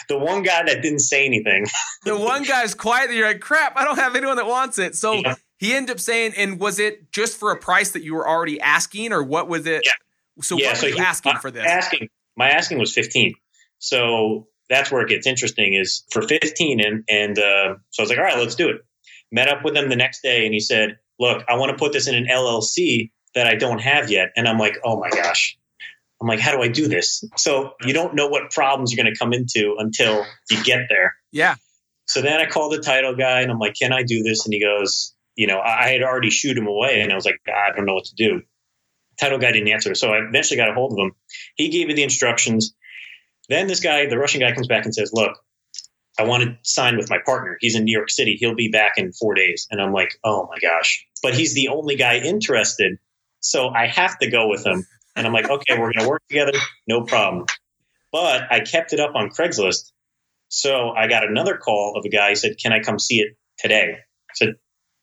the 0.09 0.19
one 0.19 0.43
guy 0.43 0.63
that 0.65 0.83
didn't 0.83 0.99
say 1.01 1.25
anything. 1.25 1.67
The 2.05 2.17
one 2.19 2.43
guy's 2.43 2.75
quiet. 2.75 3.13
You're 3.13 3.29
like, 3.29 3.41
crap. 3.41 3.77
I 3.77 3.85
don't 3.85 3.97
have 3.99 4.17
anyone 4.17 4.37
that 4.37 4.47
wants 4.47 4.79
it. 4.79 4.97
So 4.97 5.15
Yeah. 5.15 5.37
he 5.59 5.73
ended 5.73 5.95
up 5.97 6.01
saying, 6.01 6.35
and 6.37 6.59
was 6.61 6.79
it 6.79 7.11
just 7.13 7.39
for 7.39 7.51
a 7.53 7.57
price 7.59 7.93
that 7.93 8.03
you 8.03 8.15
were 8.15 8.29
already 8.29 8.61
asking, 8.61 9.13
or 9.13 9.23
what 9.23 9.49
was 9.49 9.67
it? 9.67 9.83
Yeah. 9.85 9.93
So 10.43 10.59
yeah, 10.59 10.69
what 10.71 10.77
so 10.79 10.83
were 10.87 10.91
you 10.91 10.95
he- 10.97 11.01
asking 11.01 11.37
for 11.37 11.51
this? 11.51 11.65
Asking 11.65 12.09
my 12.37 12.51
asking 12.51 12.79
was 12.79 12.93
15. 12.93 13.35
So 13.79 14.49
that's 14.75 14.91
where 14.91 15.03
it 15.03 15.09
gets 15.09 15.27
interesting 15.27 15.75
is 15.75 16.05
for 16.11 16.23
15 16.23 16.81
and 16.81 17.05
and 17.09 17.39
uh, 17.39 17.75
so 17.91 18.01
I 18.01 18.03
was 18.03 18.11
like, 18.11 18.19
all 18.19 18.25
right, 18.25 18.39
let's 18.39 18.55
do 18.55 18.69
it. 18.69 18.77
Met 19.33 19.49
up 19.49 19.65
with 19.65 19.77
him 19.77 19.89
the 19.89 19.97
next 19.97 20.23
day 20.23 20.45
and 20.45 20.55
he 20.55 20.61
said, 20.61 20.99
look, 21.19 21.45
I 21.49 21.57
want 21.57 21.71
to 21.71 21.77
put 21.77 21.93
this 21.93 22.09
in 22.09 22.15
an 22.15 22.27
LLC 22.27 23.11
that 23.35 23.47
I 23.47 23.55
don't 23.57 23.81
have 23.81 24.11
yet. 24.11 24.31
And 24.37 24.49
I'm 24.49 24.59
like, 24.59 24.79
oh 24.85 24.99
my 24.99 25.11
gosh. 25.11 25.59
I'm 26.21 26.29
like, 26.29 26.41
how 26.41 26.53
do 26.53 26.63
I 26.63 26.69
do 26.69 26.89
this? 26.89 27.25
So 27.37 27.73
you 27.83 27.93
don't 27.93 28.15
know 28.15 28.29
what 28.29 28.51
problems 28.51 28.93
you're 28.93 29.03
going 29.03 29.13
to 29.13 29.19
come 29.19 29.33
into 29.33 29.77
until 29.79 30.25
you 30.51 30.63
get 30.63 30.87
there. 30.89 31.15
yeah. 31.33 31.57
So 32.07 32.21
then 32.21 32.39
I 32.39 32.47
called 32.47 32.73
the 32.73 32.81
title 32.81 33.17
guy 33.17 33.41
and 33.41 33.51
I'm 33.51 33.59
like, 33.59 33.75
can 33.75 33.93
I 33.93 34.03
do 34.03 34.23
this? 34.23 34.45
And 34.45 34.53
he 34.53 34.61
goes, 34.61 35.15
you 35.37 35.47
know, 35.47 35.59
I 35.59 35.87
I 35.87 35.89
had 35.89 36.03
already 36.03 36.31
shooed 36.31 36.57
him 36.57 36.67
away 36.67 37.01
and 37.01 37.11
I 37.11 37.15
was 37.15 37.25
like, 37.25 37.41
I 37.49 37.75
don't 37.75 37.87
know 37.87 37.95
what 37.95 38.05
to 38.05 38.15
do. 38.15 38.43
Title 39.19 39.39
guy 39.39 39.53
didn't 39.53 39.69
answer. 39.69 39.95
So 39.95 40.11
I 40.11 40.19
eventually 40.19 40.57
got 40.57 40.69
a 40.69 40.75
hold 40.75 40.93
of 40.93 40.99
him. 40.99 41.13
He 41.57 41.71
gave 41.71 41.89
me 41.89 41.95
the 41.95 42.03
instructions. 42.03 42.75
Then 43.49 43.67
this 43.67 43.81
guy, 43.81 44.07
the 44.07 44.19
Russian 44.19 44.41
guy 44.41 44.53
comes 44.53 44.69
back 44.69 44.85
and 44.85 44.95
says, 44.95 45.11
look, 45.13 45.39
I 46.19 46.25
want 46.25 46.45
to 46.45 46.57
sign 46.63 46.97
with 46.97 47.11
my 47.11 47.19
partner. 47.25 47.57
He's 47.61 47.75
in 47.75 47.85
New 47.85 47.97
York 47.97 48.11
City. 48.11 48.37
He'll 48.39 48.55
be 48.55 48.69
back 48.69 48.93
in 48.97 49.13
four 49.13 49.35
days. 49.35 49.67
And 49.71 49.81
I'm 49.81 49.93
like, 49.93 50.13
oh 50.23 50.49
my 50.49 50.59
gosh. 50.61 51.07
But 51.23 51.35
he's 51.35 51.55
the 51.55 51.69
only 51.69 51.97
guy 51.97 52.19
interested. 52.19 52.99
So 53.41 53.69
I 53.69 53.87
have 53.89 54.19
to 54.21 54.31
go 54.31 54.49
with 54.49 54.65
him. 54.65 54.87
And 55.17 55.27
I'm 55.27 55.33
like, 55.33 55.49
okay, 55.49 55.79
we're 55.79 55.93
going 55.93 56.05
to 56.05 56.09
work 56.09 56.23
together. 56.29 56.53
No 56.89 57.03
problem. 57.03 57.47
But 58.13 58.51
I 58.51 58.61
kept 58.61 58.93
it 58.93 59.01
up 59.01 59.15
on 59.17 59.29
Craigslist. 59.29 59.93
So 60.49 60.91
I 60.91 61.09
got 61.09 61.29
another 61.29 61.57
call 61.57 61.99
of 61.99 62.05
a 62.05 62.09
guy 62.09 62.31
who 62.31 62.37
said, 62.37 62.59
Can 62.63 62.73
I 62.73 62.81
come 62.81 62.99
see 62.99 63.17
it 63.17 63.37
today? 63.59 63.97
I 63.99 64.33
said, 64.35 64.55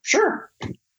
Sure. 0.02 0.50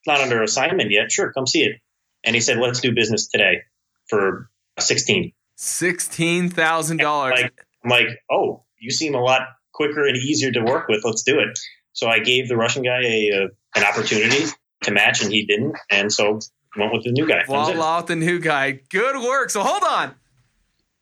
Not 0.07 0.21
under 0.21 0.43
assignment 0.43 0.91
yet. 0.91 1.11
Sure, 1.11 1.33
come 1.33 1.47
see 1.47 1.63
it. 1.63 1.81
And 2.23 2.35
he 2.35 2.41
said, 2.41 2.59
Let's 2.59 2.81
do 2.81 2.95
business 2.95 3.29
today 3.29 3.63
for 4.11 4.51
16. 4.79 5.33
Sixteen 5.57 6.49
thousand 6.49 6.99
dollars. 6.99 7.41
Like, 7.41 7.53
I'm 7.85 7.91
like, 7.91 8.07
oh, 8.31 8.65
you 8.81 8.91
seem 8.91 9.15
a 9.15 9.21
lot 9.21 9.43
quicker 9.73 10.07
and 10.07 10.17
easier 10.17 10.53
to 10.53 10.63
work 10.63 10.89
with. 10.89 11.05
Let's 11.05 11.23
do 11.23 11.41
it. 11.41 11.59
So 11.93 12.09
I 12.09 12.21
gave 12.21 12.49
the 12.49 12.57
Russian 12.57 12.83
guy 12.83 13.03
a, 13.03 13.31
a 13.31 13.49
an 13.77 13.85
opportunity 13.85 14.47
to 14.83 14.91
match, 14.91 15.23
and 15.23 15.33
he 15.33 15.47
didn't. 15.47 15.77
And 15.91 16.13
so 16.13 16.41
went 16.77 16.93
with 16.93 17.05
the 17.05 17.13
new 17.13 17.27
guy. 17.27 17.45
Voila 17.47 18.03
the 18.03 18.17
new 18.17 18.39
guy. 18.39 18.73
Good 18.73 19.17
work. 19.23 19.49
So 19.51 19.63
hold 19.63 19.85
on. 19.85 20.15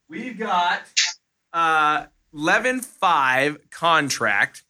We've 0.09 0.39
got 0.39 0.83
uh 1.53 2.07
11-5 2.35 3.71
contract. 3.71 4.65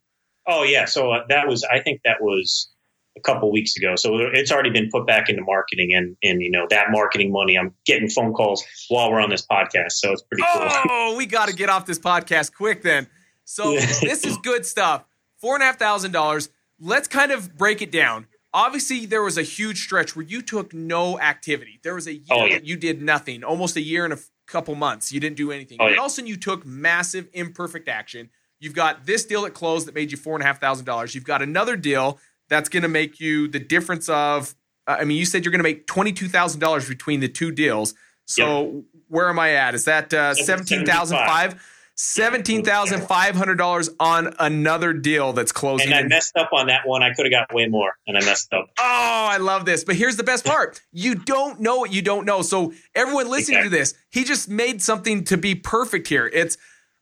Oh 0.47 0.65
yeah, 0.65 0.85
so 0.85 1.13
uh, 1.13 1.25
that 1.29 1.47
was 1.47 1.65
I 1.65 1.81
think 1.81 2.01
that 2.05 2.21
was 2.21 2.69
a 3.17 3.21
couple 3.21 3.51
weeks 3.53 3.77
ago. 3.77 3.95
So 3.97 4.17
it's 4.33 4.51
already 4.51 4.71
been 4.71 4.89
put 4.91 5.07
back 5.07 5.29
into 5.29 5.43
marketing, 5.43 5.93
and 5.95 6.17
and 6.23 6.43
you 6.43 6.51
know 6.51 6.67
that 6.71 6.91
marketing 6.91 7.33
money. 7.33 7.59
I'm 7.59 7.75
getting 7.85 8.09
phone 8.09 8.33
calls 8.33 8.65
while 8.89 9.11
we're 9.11 9.21
on 9.21 9.31
this 9.31 9.47
podcast, 9.47 9.93
so 9.93 10.13
it's 10.13 10.23
pretty 10.23 10.45
cool. 10.53 10.69
Oh, 10.89 11.15
we 11.17 11.27
got 11.27 11.49
to 11.49 11.55
get 11.55 11.69
off 11.69 11.87
this 11.87 11.99
podcast 11.99 12.55
quick 12.55 12.83
then. 12.83 13.07
So 13.45 13.73
this 14.01 14.25
is 14.25 14.37
good 14.39 14.67
stuff. 14.67 15.05
Four 15.41 15.55
and 15.55 15.63
a 15.63 15.67
half 15.67 15.79
thousand 15.79 16.13
dollars. 16.13 16.49
Let's 16.81 17.09
kind 17.09 17.33
of 17.33 17.57
break 17.57 17.83
it 17.83 17.93
down. 17.93 18.27
Obviously, 18.55 19.07
there 19.07 19.23
was 19.23 19.39
a 19.39 19.43
huge 19.43 19.83
stretch 19.83 20.15
where 20.15 20.27
you 20.27 20.43
took 20.43 20.75
no 20.75 21.19
activity. 21.19 21.81
There 21.83 21.95
was 21.95 22.07
a 22.07 22.11
oh, 22.11 22.13
year 22.13 22.23
oh, 22.31 22.45
yeah. 22.45 22.55
that 22.57 22.67
you 22.67 22.77
did 22.77 23.01
nothing, 23.01 23.45
almost 23.45 23.77
a 23.77 23.81
year 23.81 24.05
and 24.05 24.13
a 24.13 24.19
couple 24.47 24.75
months. 24.75 25.13
You 25.13 25.21
didn't 25.21 25.37
do 25.37 25.53
anything. 25.53 25.79
Oh, 25.81 25.87
and 25.87 25.95
yeah. 25.95 26.01
all 26.01 26.07
of 26.07 26.13
a 26.13 26.15
sudden, 26.15 26.29
you 26.29 26.37
took 26.37 26.67
massive, 26.67 27.29
imperfect 27.33 27.89
action. 27.89 28.31
You've 28.61 28.75
got 28.75 29.07
this 29.07 29.25
deal 29.25 29.43
that 29.43 29.55
closed 29.55 29.89
that 29.89 29.95
made 29.95 30.13
you 30.13 30.19
four 30.19 30.35
and 30.35 30.43
a 30.43 30.47
half 30.47 30.61
thousand 30.61 30.85
dollars. 30.85 31.15
You've 31.15 31.25
got 31.25 31.43
another 31.43 31.77
deal 31.77 32.19
that's 32.53 32.69
going 32.69 32.83
to 32.83 32.89
make 32.89 33.19
you 33.19 33.49
the 33.49 33.59
difference 33.59 34.09
of. 34.09 34.55
Uh, 34.87 34.97
I 35.01 35.05
mean, 35.05 35.17
you 35.17 35.25
said 35.25 35.45
you're 35.45 35.53
going 35.53 35.61
to 35.61 35.65
make 35.65 35.87
twenty 35.87 36.13
two 36.13 36.29
thousand 36.29 36.61
dollars 36.61 36.89
between 36.89 37.21
the 37.21 37.29
two 37.29 37.51
deals. 37.51 37.95
So 38.27 38.73
yep. 38.73 38.85
where 39.09 39.29
am 39.29 39.39
I 39.39 39.55
at? 39.55 39.75
Is 39.75 39.85
that 39.87 40.13
uh, 40.13 40.35
seventeen 40.35 40.85
thousand 40.85 41.19
five? 41.19 41.63
Seventeen 41.95 42.65
thousand 42.65 43.03
five 43.03 43.37
hundred 43.37 43.57
dollars 43.57 43.91
on 44.01 44.35
another 44.39 44.93
deal 44.93 45.33
that's 45.33 45.53
closing. 45.53 45.89
And 45.89 45.95
I 45.95 46.03
messed 46.03 46.37
up 46.37 46.51
on 46.53 46.67
that 46.69 46.87
one. 46.87 47.03
I 47.03 47.13
could 47.13 47.27
have 47.27 47.33
got 47.33 47.55
way 47.55 47.67
more, 47.67 47.93
and 48.07 48.17
I 48.17 48.21
messed 48.21 48.53
up. 48.53 48.71
Oh, 48.79 49.29
I 49.31 49.37
love 49.37 49.67
this. 49.67 49.85
But 49.85 49.97
here's 49.97 50.17
the 50.17 50.25
best 50.25 50.45
part: 50.45 50.81
you 50.93 51.15
don't 51.15 51.61
know 51.61 51.77
what 51.77 51.93
you 51.93 52.01
don't 52.01 52.25
know. 52.25 52.43
So 52.43 52.73
everyone 52.95 53.29
listening 53.29 53.59
exactly. 53.59 53.71
to 53.71 53.77
this, 53.77 53.95
he 54.11 54.25
just 54.25 54.49
made 54.49 54.83
something 54.83 55.25
to 55.25 55.37
be 55.37 55.55
perfect 55.55 56.09
here. 56.09 56.31
It's 56.33 56.57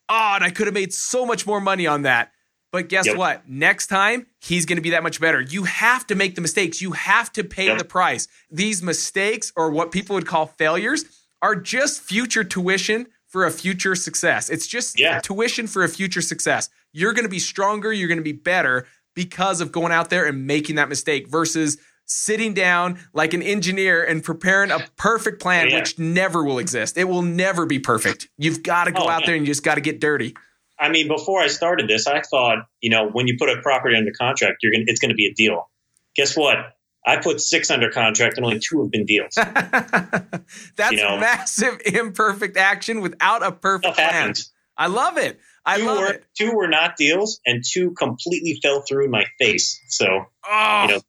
oh, 0.08 0.32
and 0.34 0.44
I 0.44 0.50
could 0.50 0.66
have 0.66 0.74
made 0.74 0.92
so 0.92 1.24
much 1.24 1.46
more 1.46 1.60
money 1.60 1.86
on 1.86 2.02
that. 2.02 2.32
But 2.72 2.88
guess 2.88 3.06
yep. 3.06 3.16
what? 3.16 3.48
Next 3.48 3.88
time, 3.88 4.26
he's 4.40 4.64
going 4.64 4.76
to 4.76 4.82
be 4.82 4.90
that 4.90 5.02
much 5.02 5.20
better. 5.20 5.40
You 5.40 5.64
have 5.64 6.06
to 6.06 6.14
make 6.14 6.36
the 6.36 6.40
mistakes. 6.40 6.80
You 6.80 6.92
have 6.92 7.32
to 7.32 7.42
pay 7.42 7.66
yep. 7.66 7.78
the 7.78 7.84
price. 7.84 8.28
These 8.50 8.82
mistakes, 8.82 9.52
or 9.56 9.70
what 9.70 9.90
people 9.90 10.14
would 10.14 10.26
call 10.26 10.46
failures, 10.46 11.04
are 11.42 11.56
just 11.56 12.00
future 12.00 12.44
tuition 12.44 13.08
for 13.26 13.46
a 13.46 13.50
future 13.50 13.94
success. 13.94 14.50
It's 14.50 14.66
just 14.66 14.98
yeah. 14.98 15.20
tuition 15.20 15.66
for 15.66 15.82
a 15.82 15.88
future 15.88 16.20
success. 16.20 16.68
You're 16.92 17.12
going 17.12 17.24
to 17.24 17.30
be 17.30 17.38
stronger, 17.38 17.92
you're 17.92 18.08
going 18.08 18.18
to 18.18 18.24
be 18.24 18.32
better 18.32 18.86
because 19.14 19.60
of 19.60 19.72
going 19.72 19.92
out 19.92 20.10
there 20.10 20.26
and 20.26 20.46
making 20.46 20.76
that 20.76 20.88
mistake 20.88 21.28
versus 21.28 21.78
sitting 22.06 22.54
down 22.54 22.98
like 23.12 23.34
an 23.34 23.42
engineer 23.42 24.02
and 24.02 24.22
preparing 24.22 24.70
a 24.72 24.80
perfect 24.96 25.40
plan, 25.40 25.70
yeah. 25.70 25.76
which 25.76 25.98
never 25.98 26.42
will 26.42 26.58
exist. 26.58 26.98
It 26.98 27.04
will 27.04 27.22
never 27.22 27.66
be 27.66 27.78
perfect. 27.78 28.28
You've 28.36 28.62
got 28.62 28.84
to 28.84 28.92
go 28.92 29.04
oh, 29.04 29.08
out 29.08 29.22
there 29.26 29.36
and 29.36 29.46
you 29.46 29.50
just 29.50 29.62
got 29.62 29.76
to 29.76 29.80
get 29.80 30.00
dirty. 30.00 30.34
I 30.80 30.88
mean, 30.88 31.08
before 31.08 31.40
I 31.40 31.48
started 31.48 31.88
this, 31.88 32.06
I 32.06 32.22
thought, 32.22 32.64
you 32.80 32.90
know, 32.90 33.08
when 33.08 33.26
you 33.26 33.36
put 33.38 33.50
a 33.50 33.60
property 33.60 33.96
under 33.96 34.12
contract, 34.18 34.58
you're 34.62 34.72
going 34.72 34.84
it's 34.88 34.98
going 34.98 35.10
to 35.10 35.14
be 35.14 35.26
a 35.26 35.34
deal. 35.34 35.68
Guess 36.16 36.36
what? 36.36 36.56
I 37.06 37.16
put 37.16 37.40
six 37.40 37.70
under 37.70 37.90
contract 37.90 38.36
and 38.36 38.44
only 38.44 38.60
two 38.60 38.82
have 38.82 38.90
been 38.90 39.06
deals. 39.06 39.34
That's 39.34 40.92
you 40.92 40.96
know, 40.98 41.18
massive 41.18 41.80
imperfect 41.86 42.56
action 42.56 43.00
without 43.00 43.42
a 43.42 43.52
perfect 43.52 43.94
plan. 43.94 44.34
I 44.76 44.86
love 44.86 45.18
it. 45.18 45.38
I 45.64 45.78
two 45.78 45.86
love 45.86 45.98
were, 45.98 46.12
it. 46.12 46.24
Two 46.36 46.52
were 46.54 46.68
not 46.68 46.96
deals, 46.96 47.40
and 47.44 47.62
two 47.66 47.92
completely 47.92 48.58
fell 48.62 48.82
through 48.82 49.04
in 49.04 49.10
my 49.10 49.26
face. 49.38 49.80
So, 49.88 50.06
oh. 50.48 50.82
you 50.82 50.88
know, 50.94 51.00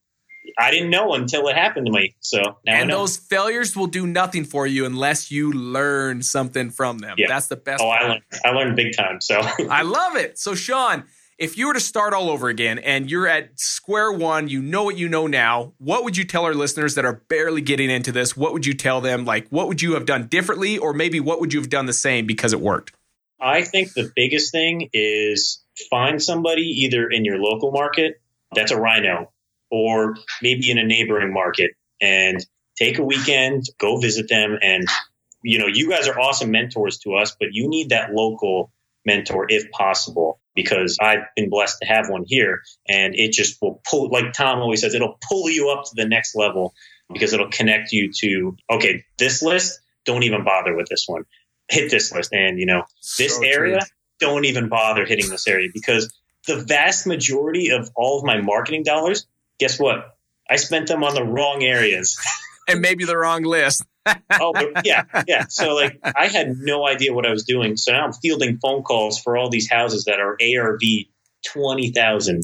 I 0.58 0.72
didn't 0.72 0.90
know 0.90 1.14
until 1.14 1.48
it 1.48 1.56
happened 1.56 1.86
to 1.88 1.92
me. 1.92 2.16
So 2.20 2.58
and 2.68 2.90
those 2.90 3.18
failures 3.18 3.76
will 3.76 3.88
do 3.88 4.06
nothing 4.08 4.44
for 4.44 4.68
you 4.68 4.86
unless 4.86 5.32
you 5.32 5.52
learn 5.52 6.22
something 6.22 6.70
from 6.70 7.00
them. 7.00 7.16
Yeah. 7.18 7.28
That's 7.28 7.48
the 7.48 7.56
best. 7.56 7.82
Oh, 7.82 7.90
I 7.90 8.08
learned, 8.08 8.24
I 8.46 8.50
learned 8.52 8.76
big 8.76 8.96
time. 8.96 9.22
So 9.22 9.40
I 9.70 9.84
love 9.84 10.16
it. 10.16 10.38
So 10.38 10.56
Sean, 10.56 11.06
if 11.38 11.58
you 11.58 11.68
were 11.68 11.74
to 11.74 11.80
start 11.80 12.14
all 12.14 12.30
over 12.30 12.50
again 12.50 12.80
and 12.80 13.10
you're 13.10 13.28
at 13.28 13.60
square 13.60 14.12
one, 14.12 14.48
you 14.48 14.62
know 14.62 14.84
what 14.84 14.98
you 14.98 15.10
know 15.10 15.26
now, 15.26 15.74
what 15.80 16.04
would 16.04 16.16
you 16.16 16.24
tell 16.24 16.46
our 16.46 16.54
listeners 16.54 16.96
that 16.96 17.06
are 17.06 17.24
barely 17.30 17.62
getting 17.62 17.90
into 17.90 18.12
this? 18.12 18.38
What 18.38 18.54
would 18.54 18.66
you 18.66 18.74
tell 18.74 19.02
them? 19.02 19.26
Like, 19.26 19.48
what 19.50 19.68
would 19.68 19.82
you 19.82 19.94
have 19.94 20.06
done 20.06 20.28
differently, 20.28 20.78
or 20.78 20.94
maybe 20.94 21.20
what 21.20 21.40
would 21.40 21.54
you 21.54 21.60
have 21.60 21.70
done 21.70 21.88
the 21.88 21.94
same 21.94 22.28
because 22.28 22.54
it 22.54 22.62
worked? 22.62 22.94
I 23.40 23.64
think 23.64 23.94
the 23.94 24.12
biggest 24.16 24.52
thing 24.52 24.90
is 24.94 25.64
find 25.90 26.22
somebody 26.22 26.62
either 26.62 27.10
in 27.10 27.26
your 27.26 27.40
local 27.40 27.72
market 27.72 28.22
that's 28.54 28.72
a 28.72 28.78
rhino 28.78 29.32
or 29.72 30.16
maybe 30.42 30.70
in 30.70 30.78
a 30.78 30.84
neighboring 30.84 31.34
market 31.34 31.72
and 32.02 32.46
take 32.78 33.00
a 33.00 33.04
weekend, 33.04 33.64
go 33.80 33.98
visit 33.98 34.28
them. 34.30 34.58
And, 34.62 34.86
you 35.44 35.60
know, 35.60 35.68
you 35.68 35.90
guys 35.90 36.08
are 36.08 36.20
awesome 36.20 36.52
mentors 36.52 37.00
to 37.00 37.16
us, 37.16 37.36
but 37.40 37.50
you 37.52 37.70
need 37.70 37.90
that 37.90 38.14
local 38.14 38.72
mentor 39.06 39.46
if 39.50 39.72
possible 39.72 40.40
because 40.54 40.98
I've 41.02 41.24
been 41.36 41.50
blessed 41.50 41.78
to 41.82 41.88
have 41.88 42.10
one 42.10 42.24
here 42.28 42.62
and 42.88 43.16
it 43.16 43.32
just 43.32 43.62
will 43.62 43.82
pull, 43.90 44.10
like 44.10 44.34
Tom 44.34 44.60
always 44.60 44.82
says, 44.82 44.94
it'll 44.94 45.18
pull 45.28 45.50
you 45.50 45.70
up 45.70 45.86
to 45.86 45.92
the 45.96 46.08
next 46.08 46.36
level 46.36 46.74
because 47.12 47.34
it'll 47.34 47.50
connect 47.50 47.92
you 47.92 48.12
to, 48.20 48.56
okay, 48.70 49.04
this 49.18 49.42
list, 49.42 49.80
don't 50.06 50.24
even 50.24 50.44
bother 50.44 50.76
with 50.76 50.88
this 50.90 51.06
one. 51.08 51.24
Hit 51.70 51.90
this 51.90 52.12
list. 52.12 52.34
And, 52.34 52.60
you 52.60 52.66
know, 52.66 52.84
this 53.18 53.38
so 53.38 53.44
area, 53.44 53.80
true. 53.80 53.88
don't 54.20 54.46
even 54.46 54.70
bother 54.70 55.06
hitting 55.06 55.30
this 55.30 55.48
area 55.48 55.70
because 55.74 56.14
the 56.48 56.64
vast 56.64 57.08
majority 57.08 57.70
of 57.70 57.90
all 57.96 58.20
of 58.20 58.26
my 58.26 58.42
marketing 58.42 58.84
dollars, 58.84 59.28
guess 59.62 59.80
what? 59.80 60.18
I 60.50 60.56
spent 60.56 60.88
them 60.88 61.04
on 61.04 61.14
the 61.14 61.24
wrong 61.24 61.64
areas. 61.64 62.20
and 62.68 62.82
maybe 62.82 63.06
the 63.06 63.16
wrong 63.16 63.44
list. 63.44 63.86
oh, 64.32 64.54
yeah, 64.84 65.04
yeah. 65.28 65.46
So 65.48 65.76
like, 65.76 66.00
I 66.04 66.28
had 66.28 66.56
no 66.58 66.88
idea 66.88 67.14
what 67.14 67.28
I 67.28 67.32
was 67.32 67.44
doing. 67.44 67.78
So 67.78 67.92
now 67.92 68.04
I'm 68.04 68.14
fielding 68.14 68.58
phone 68.58 68.82
calls 68.82 69.20
for 69.20 69.38
all 69.38 69.50
these 69.50 69.70
houses 69.70 70.06
that 70.06 70.20
are 70.20 70.36
ARV 70.42 70.82
twenty 71.46 71.92
thousand, 71.92 72.44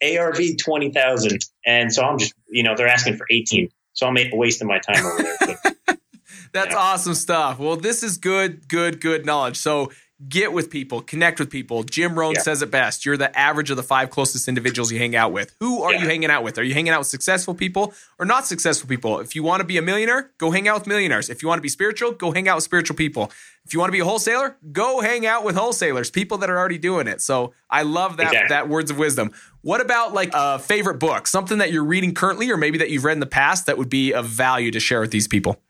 ARV 0.00 0.56
twenty 0.58 0.92
thousand, 0.92 1.40
and 1.66 1.92
so 1.92 2.04
I'm 2.04 2.18
just, 2.18 2.34
you 2.48 2.62
know, 2.62 2.76
they're 2.76 2.86
asking 2.86 3.16
for 3.16 3.26
eighteen. 3.28 3.68
So 3.94 4.06
I'm 4.06 4.16
wasting 4.32 4.68
my 4.68 4.78
time 4.78 5.04
over 5.04 5.22
there. 5.22 5.58
But, 5.86 5.98
That's 6.52 6.70
yeah. 6.70 6.78
awesome 6.78 7.14
stuff. 7.14 7.58
Well, 7.58 7.76
this 7.76 8.04
is 8.04 8.16
good, 8.18 8.68
good, 8.68 9.00
good 9.00 9.26
knowledge. 9.26 9.56
So 9.56 9.90
get 10.28 10.52
with 10.52 10.70
people, 10.70 11.02
connect 11.02 11.38
with 11.38 11.50
people. 11.50 11.82
Jim 11.82 12.18
Rohn 12.18 12.34
yeah. 12.34 12.40
says 12.40 12.62
it 12.62 12.70
best. 12.70 13.04
You're 13.04 13.16
the 13.16 13.36
average 13.38 13.70
of 13.70 13.76
the 13.76 13.82
five 13.82 14.10
closest 14.10 14.48
individuals 14.48 14.90
you 14.90 14.98
hang 14.98 15.14
out 15.14 15.32
with. 15.32 15.54
Who 15.60 15.82
are 15.82 15.92
yeah. 15.92 16.02
you 16.02 16.08
hanging 16.08 16.30
out 16.30 16.42
with? 16.42 16.58
Are 16.58 16.62
you 16.62 16.74
hanging 16.74 16.92
out 16.92 17.00
with 17.00 17.08
successful 17.08 17.54
people 17.54 17.92
or 18.18 18.24
not 18.24 18.46
successful 18.46 18.88
people? 18.88 19.20
If 19.20 19.36
you 19.36 19.42
want 19.42 19.60
to 19.60 19.66
be 19.66 19.76
a 19.76 19.82
millionaire, 19.82 20.30
go 20.38 20.50
hang 20.50 20.68
out 20.68 20.78
with 20.78 20.86
millionaires. 20.86 21.28
If 21.28 21.42
you 21.42 21.48
want 21.48 21.58
to 21.58 21.62
be 21.62 21.68
spiritual, 21.68 22.12
go 22.12 22.32
hang 22.32 22.48
out 22.48 22.56
with 22.56 22.64
spiritual 22.64 22.96
people. 22.96 23.30
If 23.64 23.74
you 23.74 23.80
want 23.80 23.88
to 23.88 23.92
be 23.92 24.00
a 24.00 24.04
wholesaler, 24.04 24.56
go 24.72 25.00
hang 25.00 25.26
out 25.26 25.44
with 25.44 25.56
wholesalers, 25.56 26.10
people 26.10 26.38
that 26.38 26.48
are 26.48 26.58
already 26.58 26.78
doing 26.78 27.08
it. 27.08 27.20
So 27.20 27.52
I 27.68 27.82
love 27.82 28.16
that 28.16 28.28
exactly. 28.28 28.48
that 28.50 28.68
words 28.68 28.90
of 28.90 28.98
wisdom. 28.98 29.32
What 29.62 29.80
about 29.80 30.14
like 30.14 30.30
a 30.32 30.58
favorite 30.60 30.98
book, 30.98 31.26
something 31.26 31.58
that 31.58 31.72
you're 31.72 31.84
reading 31.84 32.14
currently 32.14 32.50
or 32.50 32.56
maybe 32.56 32.78
that 32.78 32.90
you've 32.90 33.04
read 33.04 33.14
in 33.14 33.20
the 33.20 33.26
past 33.26 33.66
that 33.66 33.76
would 33.76 33.90
be 33.90 34.12
of 34.12 34.26
value 34.26 34.70
to 34.70 34.80
share 34.80 35.00
with 35.00 35.10
these 35.10 35.28
people? 35.28 35.60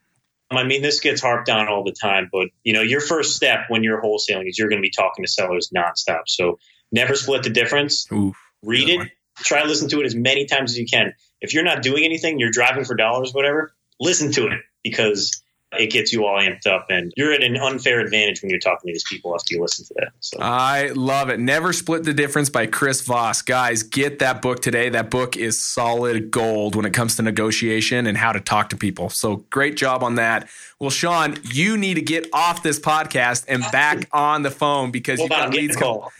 I 0.50 0.64
mean, 0.64 0.82
this 0.82 1.00
gets 1.00 1.20
harped 1.20 1.48
on 1.48 1.68
all 1.68 1.82
the 1.82 1.92
time, 1.92 2.28
but 2.32 2.48
you 2.62 2.72
know, 2.72 2.82
your 2.82 3.00
first 3.00 3.34
step 3.34 3.64
when 3.68 3.82
you're 3.82 4.00
wholesaling 4.00 4.48
is 4.48 4.58
you're 4.58 4.68
going 4.68 4.80
to 4.80 4.86
be 4.86 4.90
talking 4.90 5.24
to 5.24 5.30
sellers 5.30 5.72
nonstop. 5.76 6.22
So 6.26 6.58
never 6.92 7.14
split 7.16 7.42
the 7.42 7.50
difference. 7.50 8.06
Oof, 8.12 8.36
Read 8.62 8.88
it. 8.88 8.98
One. 8.98 9.10
Try 9.38 9.62
to 9.62 9.68
listen 9.68 9.88
to 9.90 10.00
it 10.00 10.06
as 10.06 10.14
many 10.14 10.46
times 10.46 10.72
as 10.72 10.78
you 10.78 10.86
can. 10.86 11.12
If 11.40 11.52
you're 11.52 11.64
not 11.64 11.82
doing 11.82 12.04
anything, 12.04 12.38
you're 12.38 12.50
driving 12.50 12.84
for 12.84 12.94
dollars, 12.94 13.34
whatever. 13.34 13.74
Listen 14.00 14.32
to 14.32 14.46
it 14.46 14.60
because 14.82 15.42
it 15.80 15.90
gets 15.90 16.12
you 16.12 16.24
all 16.26 16.40
amped 16.40 16.66
up 16.66 16.86
and 16.90 17.12
you're 17.16 17.32
at 17.32 17.42
an 17.42 17.56
unfair 17.56 18.00
advantage 18.00 18.42
when 18.42 18.50
you're 18.50 18.60
talking 18.60 18.88
to 18.88 18.92
these 18.92 19.04
people 19.04 19.34
after 19.34 19.54
you 19.54 19.60
listen 19.60 19.84
to 19.86 19.94
that. 19.98 20.12
So. 20.20 20.38
I 20.40 20.88
love 20.94 21.30
it. 21.30 21.40
Never 21.40 21.72
Split 21.72 22.04
the 22.04 22.14
Difference 22.14 22.50
by 22.50 22.66
Chris 22.66 23.02
Voss. 23.02 23.42
Guys, 23.42 23.82
get 23.82 24.18
that 24.20 24.42
book 24.42 24.60
today. 24.60 24.88
That 24.88 25.10
book 25.10 25.36
is 25.36 25.62
solid 25.62 26.30
gold 26.30 26.74
when 26.74 26.84
it 26.84 26.92
comes 26.92 27.16
to 27.16 27.22
negotiation 27.22 28.06
and 28.06 28.16
how 28.16 28.32
to 28.32 28.40
talk 28.40 28.70
to 28.70 28.76
people. 28.76 29.08
So 29.10 29.44
great 29.50 29.76
job 29.76 30.02
on 30.02 30.16
that. 30.16 30.48
Well, 30.78 30.90
Sean, 30.90 31.38
you 31.42 31.78
need 31.78 31.94
to 31.94 32.02
get 32.02 32.28
off 32.34 32.62
this 32.62 32.78
podcast 32.78 33.46
and 33.48 33.62
back 33.72 34.08
on 34.12 34.42
the 34.42 34.50
phone 34.50 34.90
because 34.90 35.18
you 35.18 35.28
got 35.28 35.54
leads 35.54 35.74
call. 35.74 36.12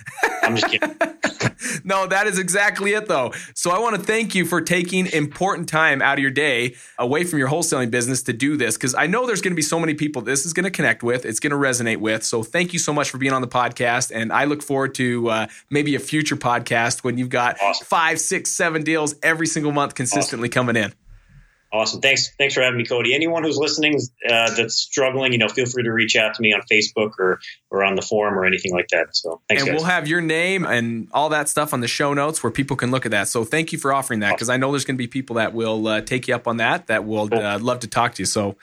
I'm 0.43 0.57
just 0.57 0.71
kidding. 0.71 0.97
no, 1.85 2.07
that 2.07 2.27
is 2.27 2.39
exactly 2.39 2.93
it, 2.95 3.07
though. 3.07 3.33
So 3.55 3.71
I 3.71 3.79
want 3.79 3.97
to 3.97 4.03
thank 4.03 4.35
you 4.35 4.47
for 4.47 4.63
taking 4.63 5.07
important 5.09 5.69
time 5.69 6.01
out 6.01 6.15
of 6.15 6.23
your 6.23 6.31
day 6.31 6.75
away 6.99 7.25
from 7.25 7.39
your 7.39 7.49
wholesaling 7.49 7.91
business 7.91 8.23
to 8.25 8.33
do 8.33 8.57
this 8.57 8.77
because 8.77 8.95
I 8.95 9.07
know 9.07 9.27
there's 9.27 9.43
going 9.47 9.53
to 9.53 9.57
be 9.57 9.63
so 9.63 9.79
many 9.79 9.95
people 9.95 10.23
this 10.23 10.45
is 10.45 10.53
going 10.53 10.65
to 10.65 10.71
connect 10.71 11.05
with, 11.05 11.25
it's 11.25 11.39
going 11.39 11.53
to 11.53 11.57
resonate 11.57 11.99
with. 11.99 12.25
So 12.25 12.43
thank 12.43 12.73
you 12.73 12.81
so 12.81 12.93
much 12.93 13.11
for 13.11 13.19
being 13.19 13.33
on 13.33 13.43
the 13.43 13.49
podcast, 13.49 14.11
and 14.13 14.33
I 14.33 14.45
look 14.45 14.61
forward 14.61 14.95
to 14.97 15.29
uh, 15.31 15.47
maybe 15.71 15.95
a 15.95 16.01
future 16.01 16.37
podcast 16.37 17.05
when 17.05 17.17
you've 17.17 17.31
got 17.31 17.57
awesome. 17.63 17.87
five, 17.87 18.21
six, 18.21 18.51
seven 18.51 18.83
deals 18.83 19.15
every 19.23 19.47
single 19.47 19.71
month 19.71 19.95
consistently 19.95 20.49
awesome. 20.49 20.67
coming 20.67 20.83
in. 20.83 20.93
Awesome. 21.73 22.01
Thanks. 22.01 22.31
Thanks 22.39 22.55
for 22.55 22.63
having 22.63 22.79
me, 22.79 22.85
Cody. 22.85 23.15
Anyone 23.15 23.43
who's 23.43 23.59
listening 23.59 24.01
uh, 24.29 24.55
that's 24.55 24.77
struggling, 24.77 25.33
you 25.33 25.39
know, 25.39 25.49
feel 25.49 25.67
free 25.67 25.83
to 25.83 25.93
reach 25.93 26.17
out 26.17 26.35
to 26.35 26.43
me 26.43 26.55
on 26.55 26.63
Facebook 26.71 27.11
or 27.19 27.41
or 27.71 27.83
on 27.85 27.97
the 27.97 28.03
forum 28.03 28.39
or 28.39 28.47
anything 28.47 28.73
like 28.73 28.89
that. 28.89 29.17
So 29.17 29.43
thanks. 29.49 29.63
And 29.63 29.73
guys. 29.73 29.81
we'll 29.81 29.91
have 29.91 30.07
your 30.07 30.21
name 30.21 30.65
and 30.65 31.09
all 31.13 31.29
that 31.31 31.49
stuff 31.49 31.75
on 31.75 31.81
the 31.81 31.89
show 31.89 32.15
notes 32.15 32.43
where 32.43 32.53
people 32.53 32.77
can 32.77 32.91
look 32.93 33.05
at 33.05 33.11
that. 33.11 33.29
So 33.29 33.45
thank 33.45 33.73
you 33.73 33.79
for 33.79 33.93
offering 33.93 34.21
that 34.21 34.35
because 34.35 34.49
I 34.49 34.57
know 34.57 34.71
there's 34.71 34.85
going 34.85 34.97
to 34.97 35.03
be 35.03 35.09
people 35.09 35.37
that 35.37 35.55
will 35.55 35.87
uh, 35.89 36.01
take 36.03 36.29
you 36.29 36.35
up 36.37 36.47
on 36.47 36.59
that. 36.59 36.87
That 36.87 37.05
will 37.05 37.29
Cool. 37.29 37.41
uh, 37.41 37.59
love 37.59 37.81
to 37.81 37.89
talk 37.89 38.15
to 38.15 38.23
you. 38.23 38.27
So, 38.27 38.57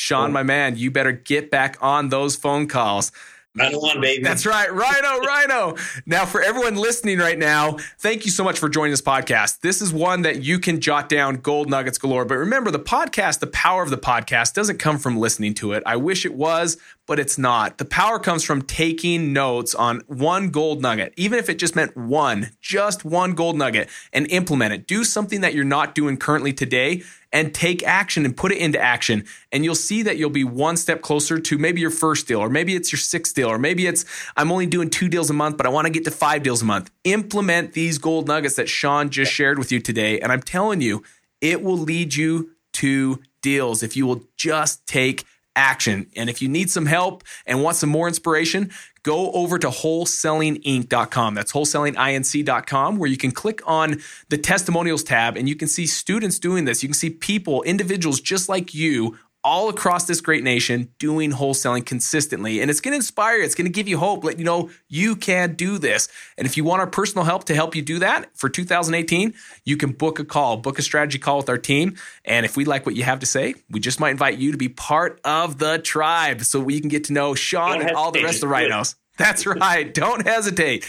Sean, 0.00 0.28
Cool. 0.28 0.32
my 0.32 0.42
man, 0.42 0.78
you 0.78 0.90
better 0.90 1.12
get 1.12 1.50
back 1.50 1.76
on 1.82 2.08
those 2.08 2.34
phone 2.34 2.66
calls. 2.68 3.12
Nine 3.54 3.72
one, 3.74 4.00
baby. 4.00 4.22
That's 4.22 4.46
right. 4.46 4.72
Rhino, 4.72 5.18
Rhino. 5.26 5.76
Now, 6.06 6.24
for 6.24 6.40
everyone 6.40 6.76
listening 6.76 7.18
right 7.18 7.36
now, 7.38 7.78
thank 7.98 8.24
you 8.24 8.30
so 8.30 8.44
much 8.44 8.58
for 8.60 8.68
joining 8.68 8.92
this 8.92 9.02
podcast. 9.02 9.60
This 9.60 9.82
is 9.82 9.92
one 9.92 10.22
that 10.22 10.42
you 10.42 10.58
can 10.60 10.80
jot 10.80 11.08
down 11.08 11.34
gold 11.36 11.68
nuggets 11.68 11.98
galore. 11.98 12.24
But 12.24 12.36
remember, 12.38 12.70
the 12.70 12.78
podcast, 12.78 13.40
the 13.40 13.48
power 13.48 13.82
of 13.82 13.90
the 13.90 13.98
podcast 13.98 14.54
doesn't 14.54 14.78
come 14.78 14.98
from 14.98 15.18
listening 15.18 15.52
to 15.54 15.72
it. 15.72 15.82
I 15.84 15.96
wish 15.96 16.24
it 16.24 16.32
was, 16.34 16.78
but 17.06 17.18
it's 17.18 17.38
not. 17.38 17.78
The 17.78 17.84
power 17.84 18.20
comes 18.20 18.44
from 18.44 18.62
taking 18.62 19.32
notes 19.32 19.74
on 19.74 20.00
one 20.06 20.50
gold 20.50 20.80
nugget, 20.80 21.12
even 21.16 21.38
if 21.40 21.48
it 21.50 21.58
just 21.58 21.74
meant 21.74 21.96
one, 21.96 22.52
just 22.60 23.04
one 23.04 23.34
gold 23.34 23.58
nugget, 23.58 23.88
and 24.12 24.30
implement 24.30 24.72
it. 24.74 24.86
Do 24.86 25.02
something 25.02 25.40
that 25.40 25.54
you're 25.54 25.64
not 25.64 25.96
doing 25.96 26.16
currently 26.18 26.52
today 26.52 27.02
and 27.32 27.54
take 27.54 27.82
action 27.82 28.24
and 28.24 28.36
put 28.36 28.52
it 28.52 28.58
into 28.58 28.80
action. 28.80 29.24
And 29.52 29.64
you'll 29.64 29.74
see 29.74 30.02
that 30.02 30.16
you'll 30.16 30.30
be 30.30 30.44
one 30.44 30.76
step 30.76 31.02
closer 31.02 31.38
to 31.38 31.58
maybe 31.58 31.80
your 31.80 31.90
first 31.90 32.26
deal, 32.26 32.40
or 32.40 32.48
maybe 32.48 32.74
it's 32.74 32.92
your 32.92 32.98
sixth 32.98 33.34
deal, 33.34 33.48
or 33.48 33.58
maybe 33.58 33.86
it's 33.86 34.04
I'm 34.36 34.50
only 34.50 34.66
doing 34.66 34.90
two 34.90 35.08
deals 35.08 35.30
a 35.30 35.34
month, 35.34 35.56
but 35.56 35.66
I 35.66 35.68
want 35.68 35.86
to 35.86 35.92
get 35.92 36.04
to 36.04 36.10
five 36.10 36.42
deals 36.42 36.62
a 36.62 36.64
month. 36.64 36.90
Implement 37.04 37.72
these 37.72 37.98
gold 37.98 38.26
nuggets 38.26 38.56
that 38.56 38.68
Sean 38.68 39.10
just 39.10 39.32
shared 39.32 39.58
with 39.58 39.70
you 39.70 39.80
today. 39.80 40.20
And 40.20 40.32
I'm 40.32 40.42
telling 40.42 40.80
you, 40.80 41.02
it 41.40 41.62
will 41.62 41.78
lead 41.78 42.14
you 42.14 42.50
to 42.74 43.20
deals 43.42 43.82
if 43.82 43.96
you 43.96 44.06
will 44.06 44.22
just 44.36 44.86
take 44.86 45.24
action. 45.56 46.06
And 46.16 46.30
if 46.30 46.40
you 46.40 46.48
need 46.48 46.70
some 46.70 46.86
help 46.86 47.24
and 47.46 47.62
want 47.62 47.76
some 47.76 47.90
more 47.90 48.08
inspiration, 48.08 48.70
go 49.02 49.32
over 49.32 49.58
to 49.58 49.68
wholesalinginc.com. 49.68 51.34
That's 51.34 51.52
wholesalinginc.com, 51.52 52.98
where 52.98 53.10
you 53.10 53.16
can 53.16 53.30
click 53.30 53.60
on 53.66 54.00
the 54.28 54.38
testimonials 54.38 55.02
tab 55.02 55.36
and 55.36 55.48
you 55.48 55.56
can 55.56 55.68
see 55.68 55.86
students 55.86 56.38
doing 56.38 56.64
this. 56.64 56.82
You 56.82 56.88
can 56.88 56.94
see 56.94 57.10
people, 57.10 57.62
individuals 57.62 58.20
just 58.20 58.48
like 58.48 58.74
you. 58.74 59.18
All 59.42 59.68
across 59.68 60.04
this 60.04 60.20
great 60.20 60.44
nation 60.44 60.92
doing 60.98 61.32
wholesaling 61.32 61.86
consistently. 61.86 62.60
And 62.60 62.70
it's 62.70 62.80
going 62.80 62.92
to 62.92 62.96
inspire 62.96 63.38
you. 63.38 63.44
It's 63.44 63.54
going 63.54 63.66
to 63.66 63.72
give 63.72 63.88
you 63.88 63.98
hope. 63.98 64.22
Let 64.22 64.38
you 64.38 64.44
know 64.44 64.70
you 64.88 65.16
can 65.16 65.54
do 65.54 65.78
this. 65.78 66.08
And 66.36 66.46
if 66.46 66.56
you 66.56 66.64
want 66.64 66.80
our 66.80 66.86
personal 66.86 67.24
help 67.24 67.44
to 67.44 67.54
help 67.54 67.74
you 67.74 67.82
do 67.82 67.98
that 68.00 68.36
for 68.36 68.48
2018, 68.48 69.34
you 69.64 69.76
can 69.76 69.92
book 69.92 70.18
a 70.18 70.24
call, 70.24 70.58
book 70.58 70.78
a 70.78 70.82
strategy 70.82 71.18
call 71.18 71.38
with 71.38 71.48
our 71.48 71.58
team. 71.58 71.96
And 72.24 72.44
if 72.44 72.56
we 72.56 72.64
like 72.64 72.84
what 72.84 72.96
you 72.96 73.04
have 73.04 73.20
to 73.20 73.26
say, 73.26 73.54
we 73.70 73.80
just 73.80 73.98
might 73.98 74.10
invite 74.10 74.38
you 74.38 74.52
to 74.52 74.58
be 74.58 74.68
part 74.68 75.20
of 75.24 75.58
the 75.58 75.78
tribe 75.78 76.42
so 76.42 76.60
we 76.60 76.80
can 76.80 76.88
get 76.88 77.04
to 77.04 77.12
know 77.12 77.34
Sean 77.34 77.80
and 77.80 77.92
all 77.92 78.10
the 78.10 78.22
rest 78.22 78.36
of 78.36 78.40
the 78.42 78.48
rhinos. 78.48 78.96
That's 79.20 79.44
right. 79.44 79.92
Don't 79.92 80.26
hesitate. 80.26 80.86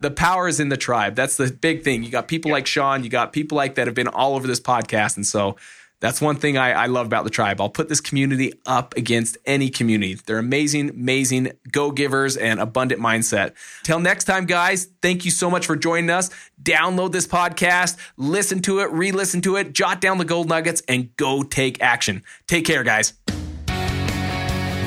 The 0.00 0.10
power 0.10 0.48
is 0.48 0.58
in 0.58 0.68
the 0.68 0.76
tribe. 0.76 1.14
That's 1.14 1.36
the 1.36 1.46
big 1.46 1.84
thing. 1.84 2.02
You 2.02 2.10
got 2.10 2.26
people 2.26 2.50
like 2.50 2.66
Sean, 2.66 3.04
you 3.04 3.10
got 3.10 3.32
people 3.32 3.56
like 3.56 3.76
that 3.76 3.86
have 3.86 3.94
been 3.94 4.08
all 4.08 4.34
over 4.34 4.48
this 4.48 4.58
podcast. 4.58 5.16
And 5.16 5.24
so 5.24 5.56
that's 6.00 6.20
one 6.20 6.36
thing 6.36 6.56
I, 6.56 6.72
I 6.72 6.86
love 6.86 7.06
about 7.06 7.24
the 7.24 7.30
tribe. 7.30 7.60
I'll 7.60 7.68
put 7.68 7.88
this 7.88 8.00
community 8.00 8.52
up 8.66 8.96
against 8.96 9.36
any 9.44 9.68
community. 9.68 10.14
They're 10.14 10.38
amazing, 10.38 10.90
amazing 10.90 11.52
go 11.72 11.90
givers 11.90 12.36
and 12.36 12.60
abundant 12.60 13.00
mindset. 13.00 13.54
Till 13.82 13.98
next 13.98 14.24
time, 14.24 14.46
guys, 14.46 14.88
thank 15.02 15.24
you 15.24 15.30
so 15.30 15.50
much 15.50 15.66
for 15.66 15.76
joining 15.76 16.10
us. 16.10 16.30
Download 16.62 17.12
this 17.12 17.26
podcast, 17.26 17.96
listen 18.16 18.60
to 18.62 18.80
it, 18.80 18.90
re 18.90 19.12
listen 19.12 19.40
to 19.42 19.56
it, 19.56 19.72
jot 19.72 20.00
down 20.00 20.18
the 20.18 20.24
gold 20.24 20.48
nuggets, 20.48 20.82
and 20.88 21.14
go 21.16 21.42
take 21.42 21.82
action. 21.82 22.22
Take 22.46 22.64
care, 22.64 22.84
guys. 22.84 23.14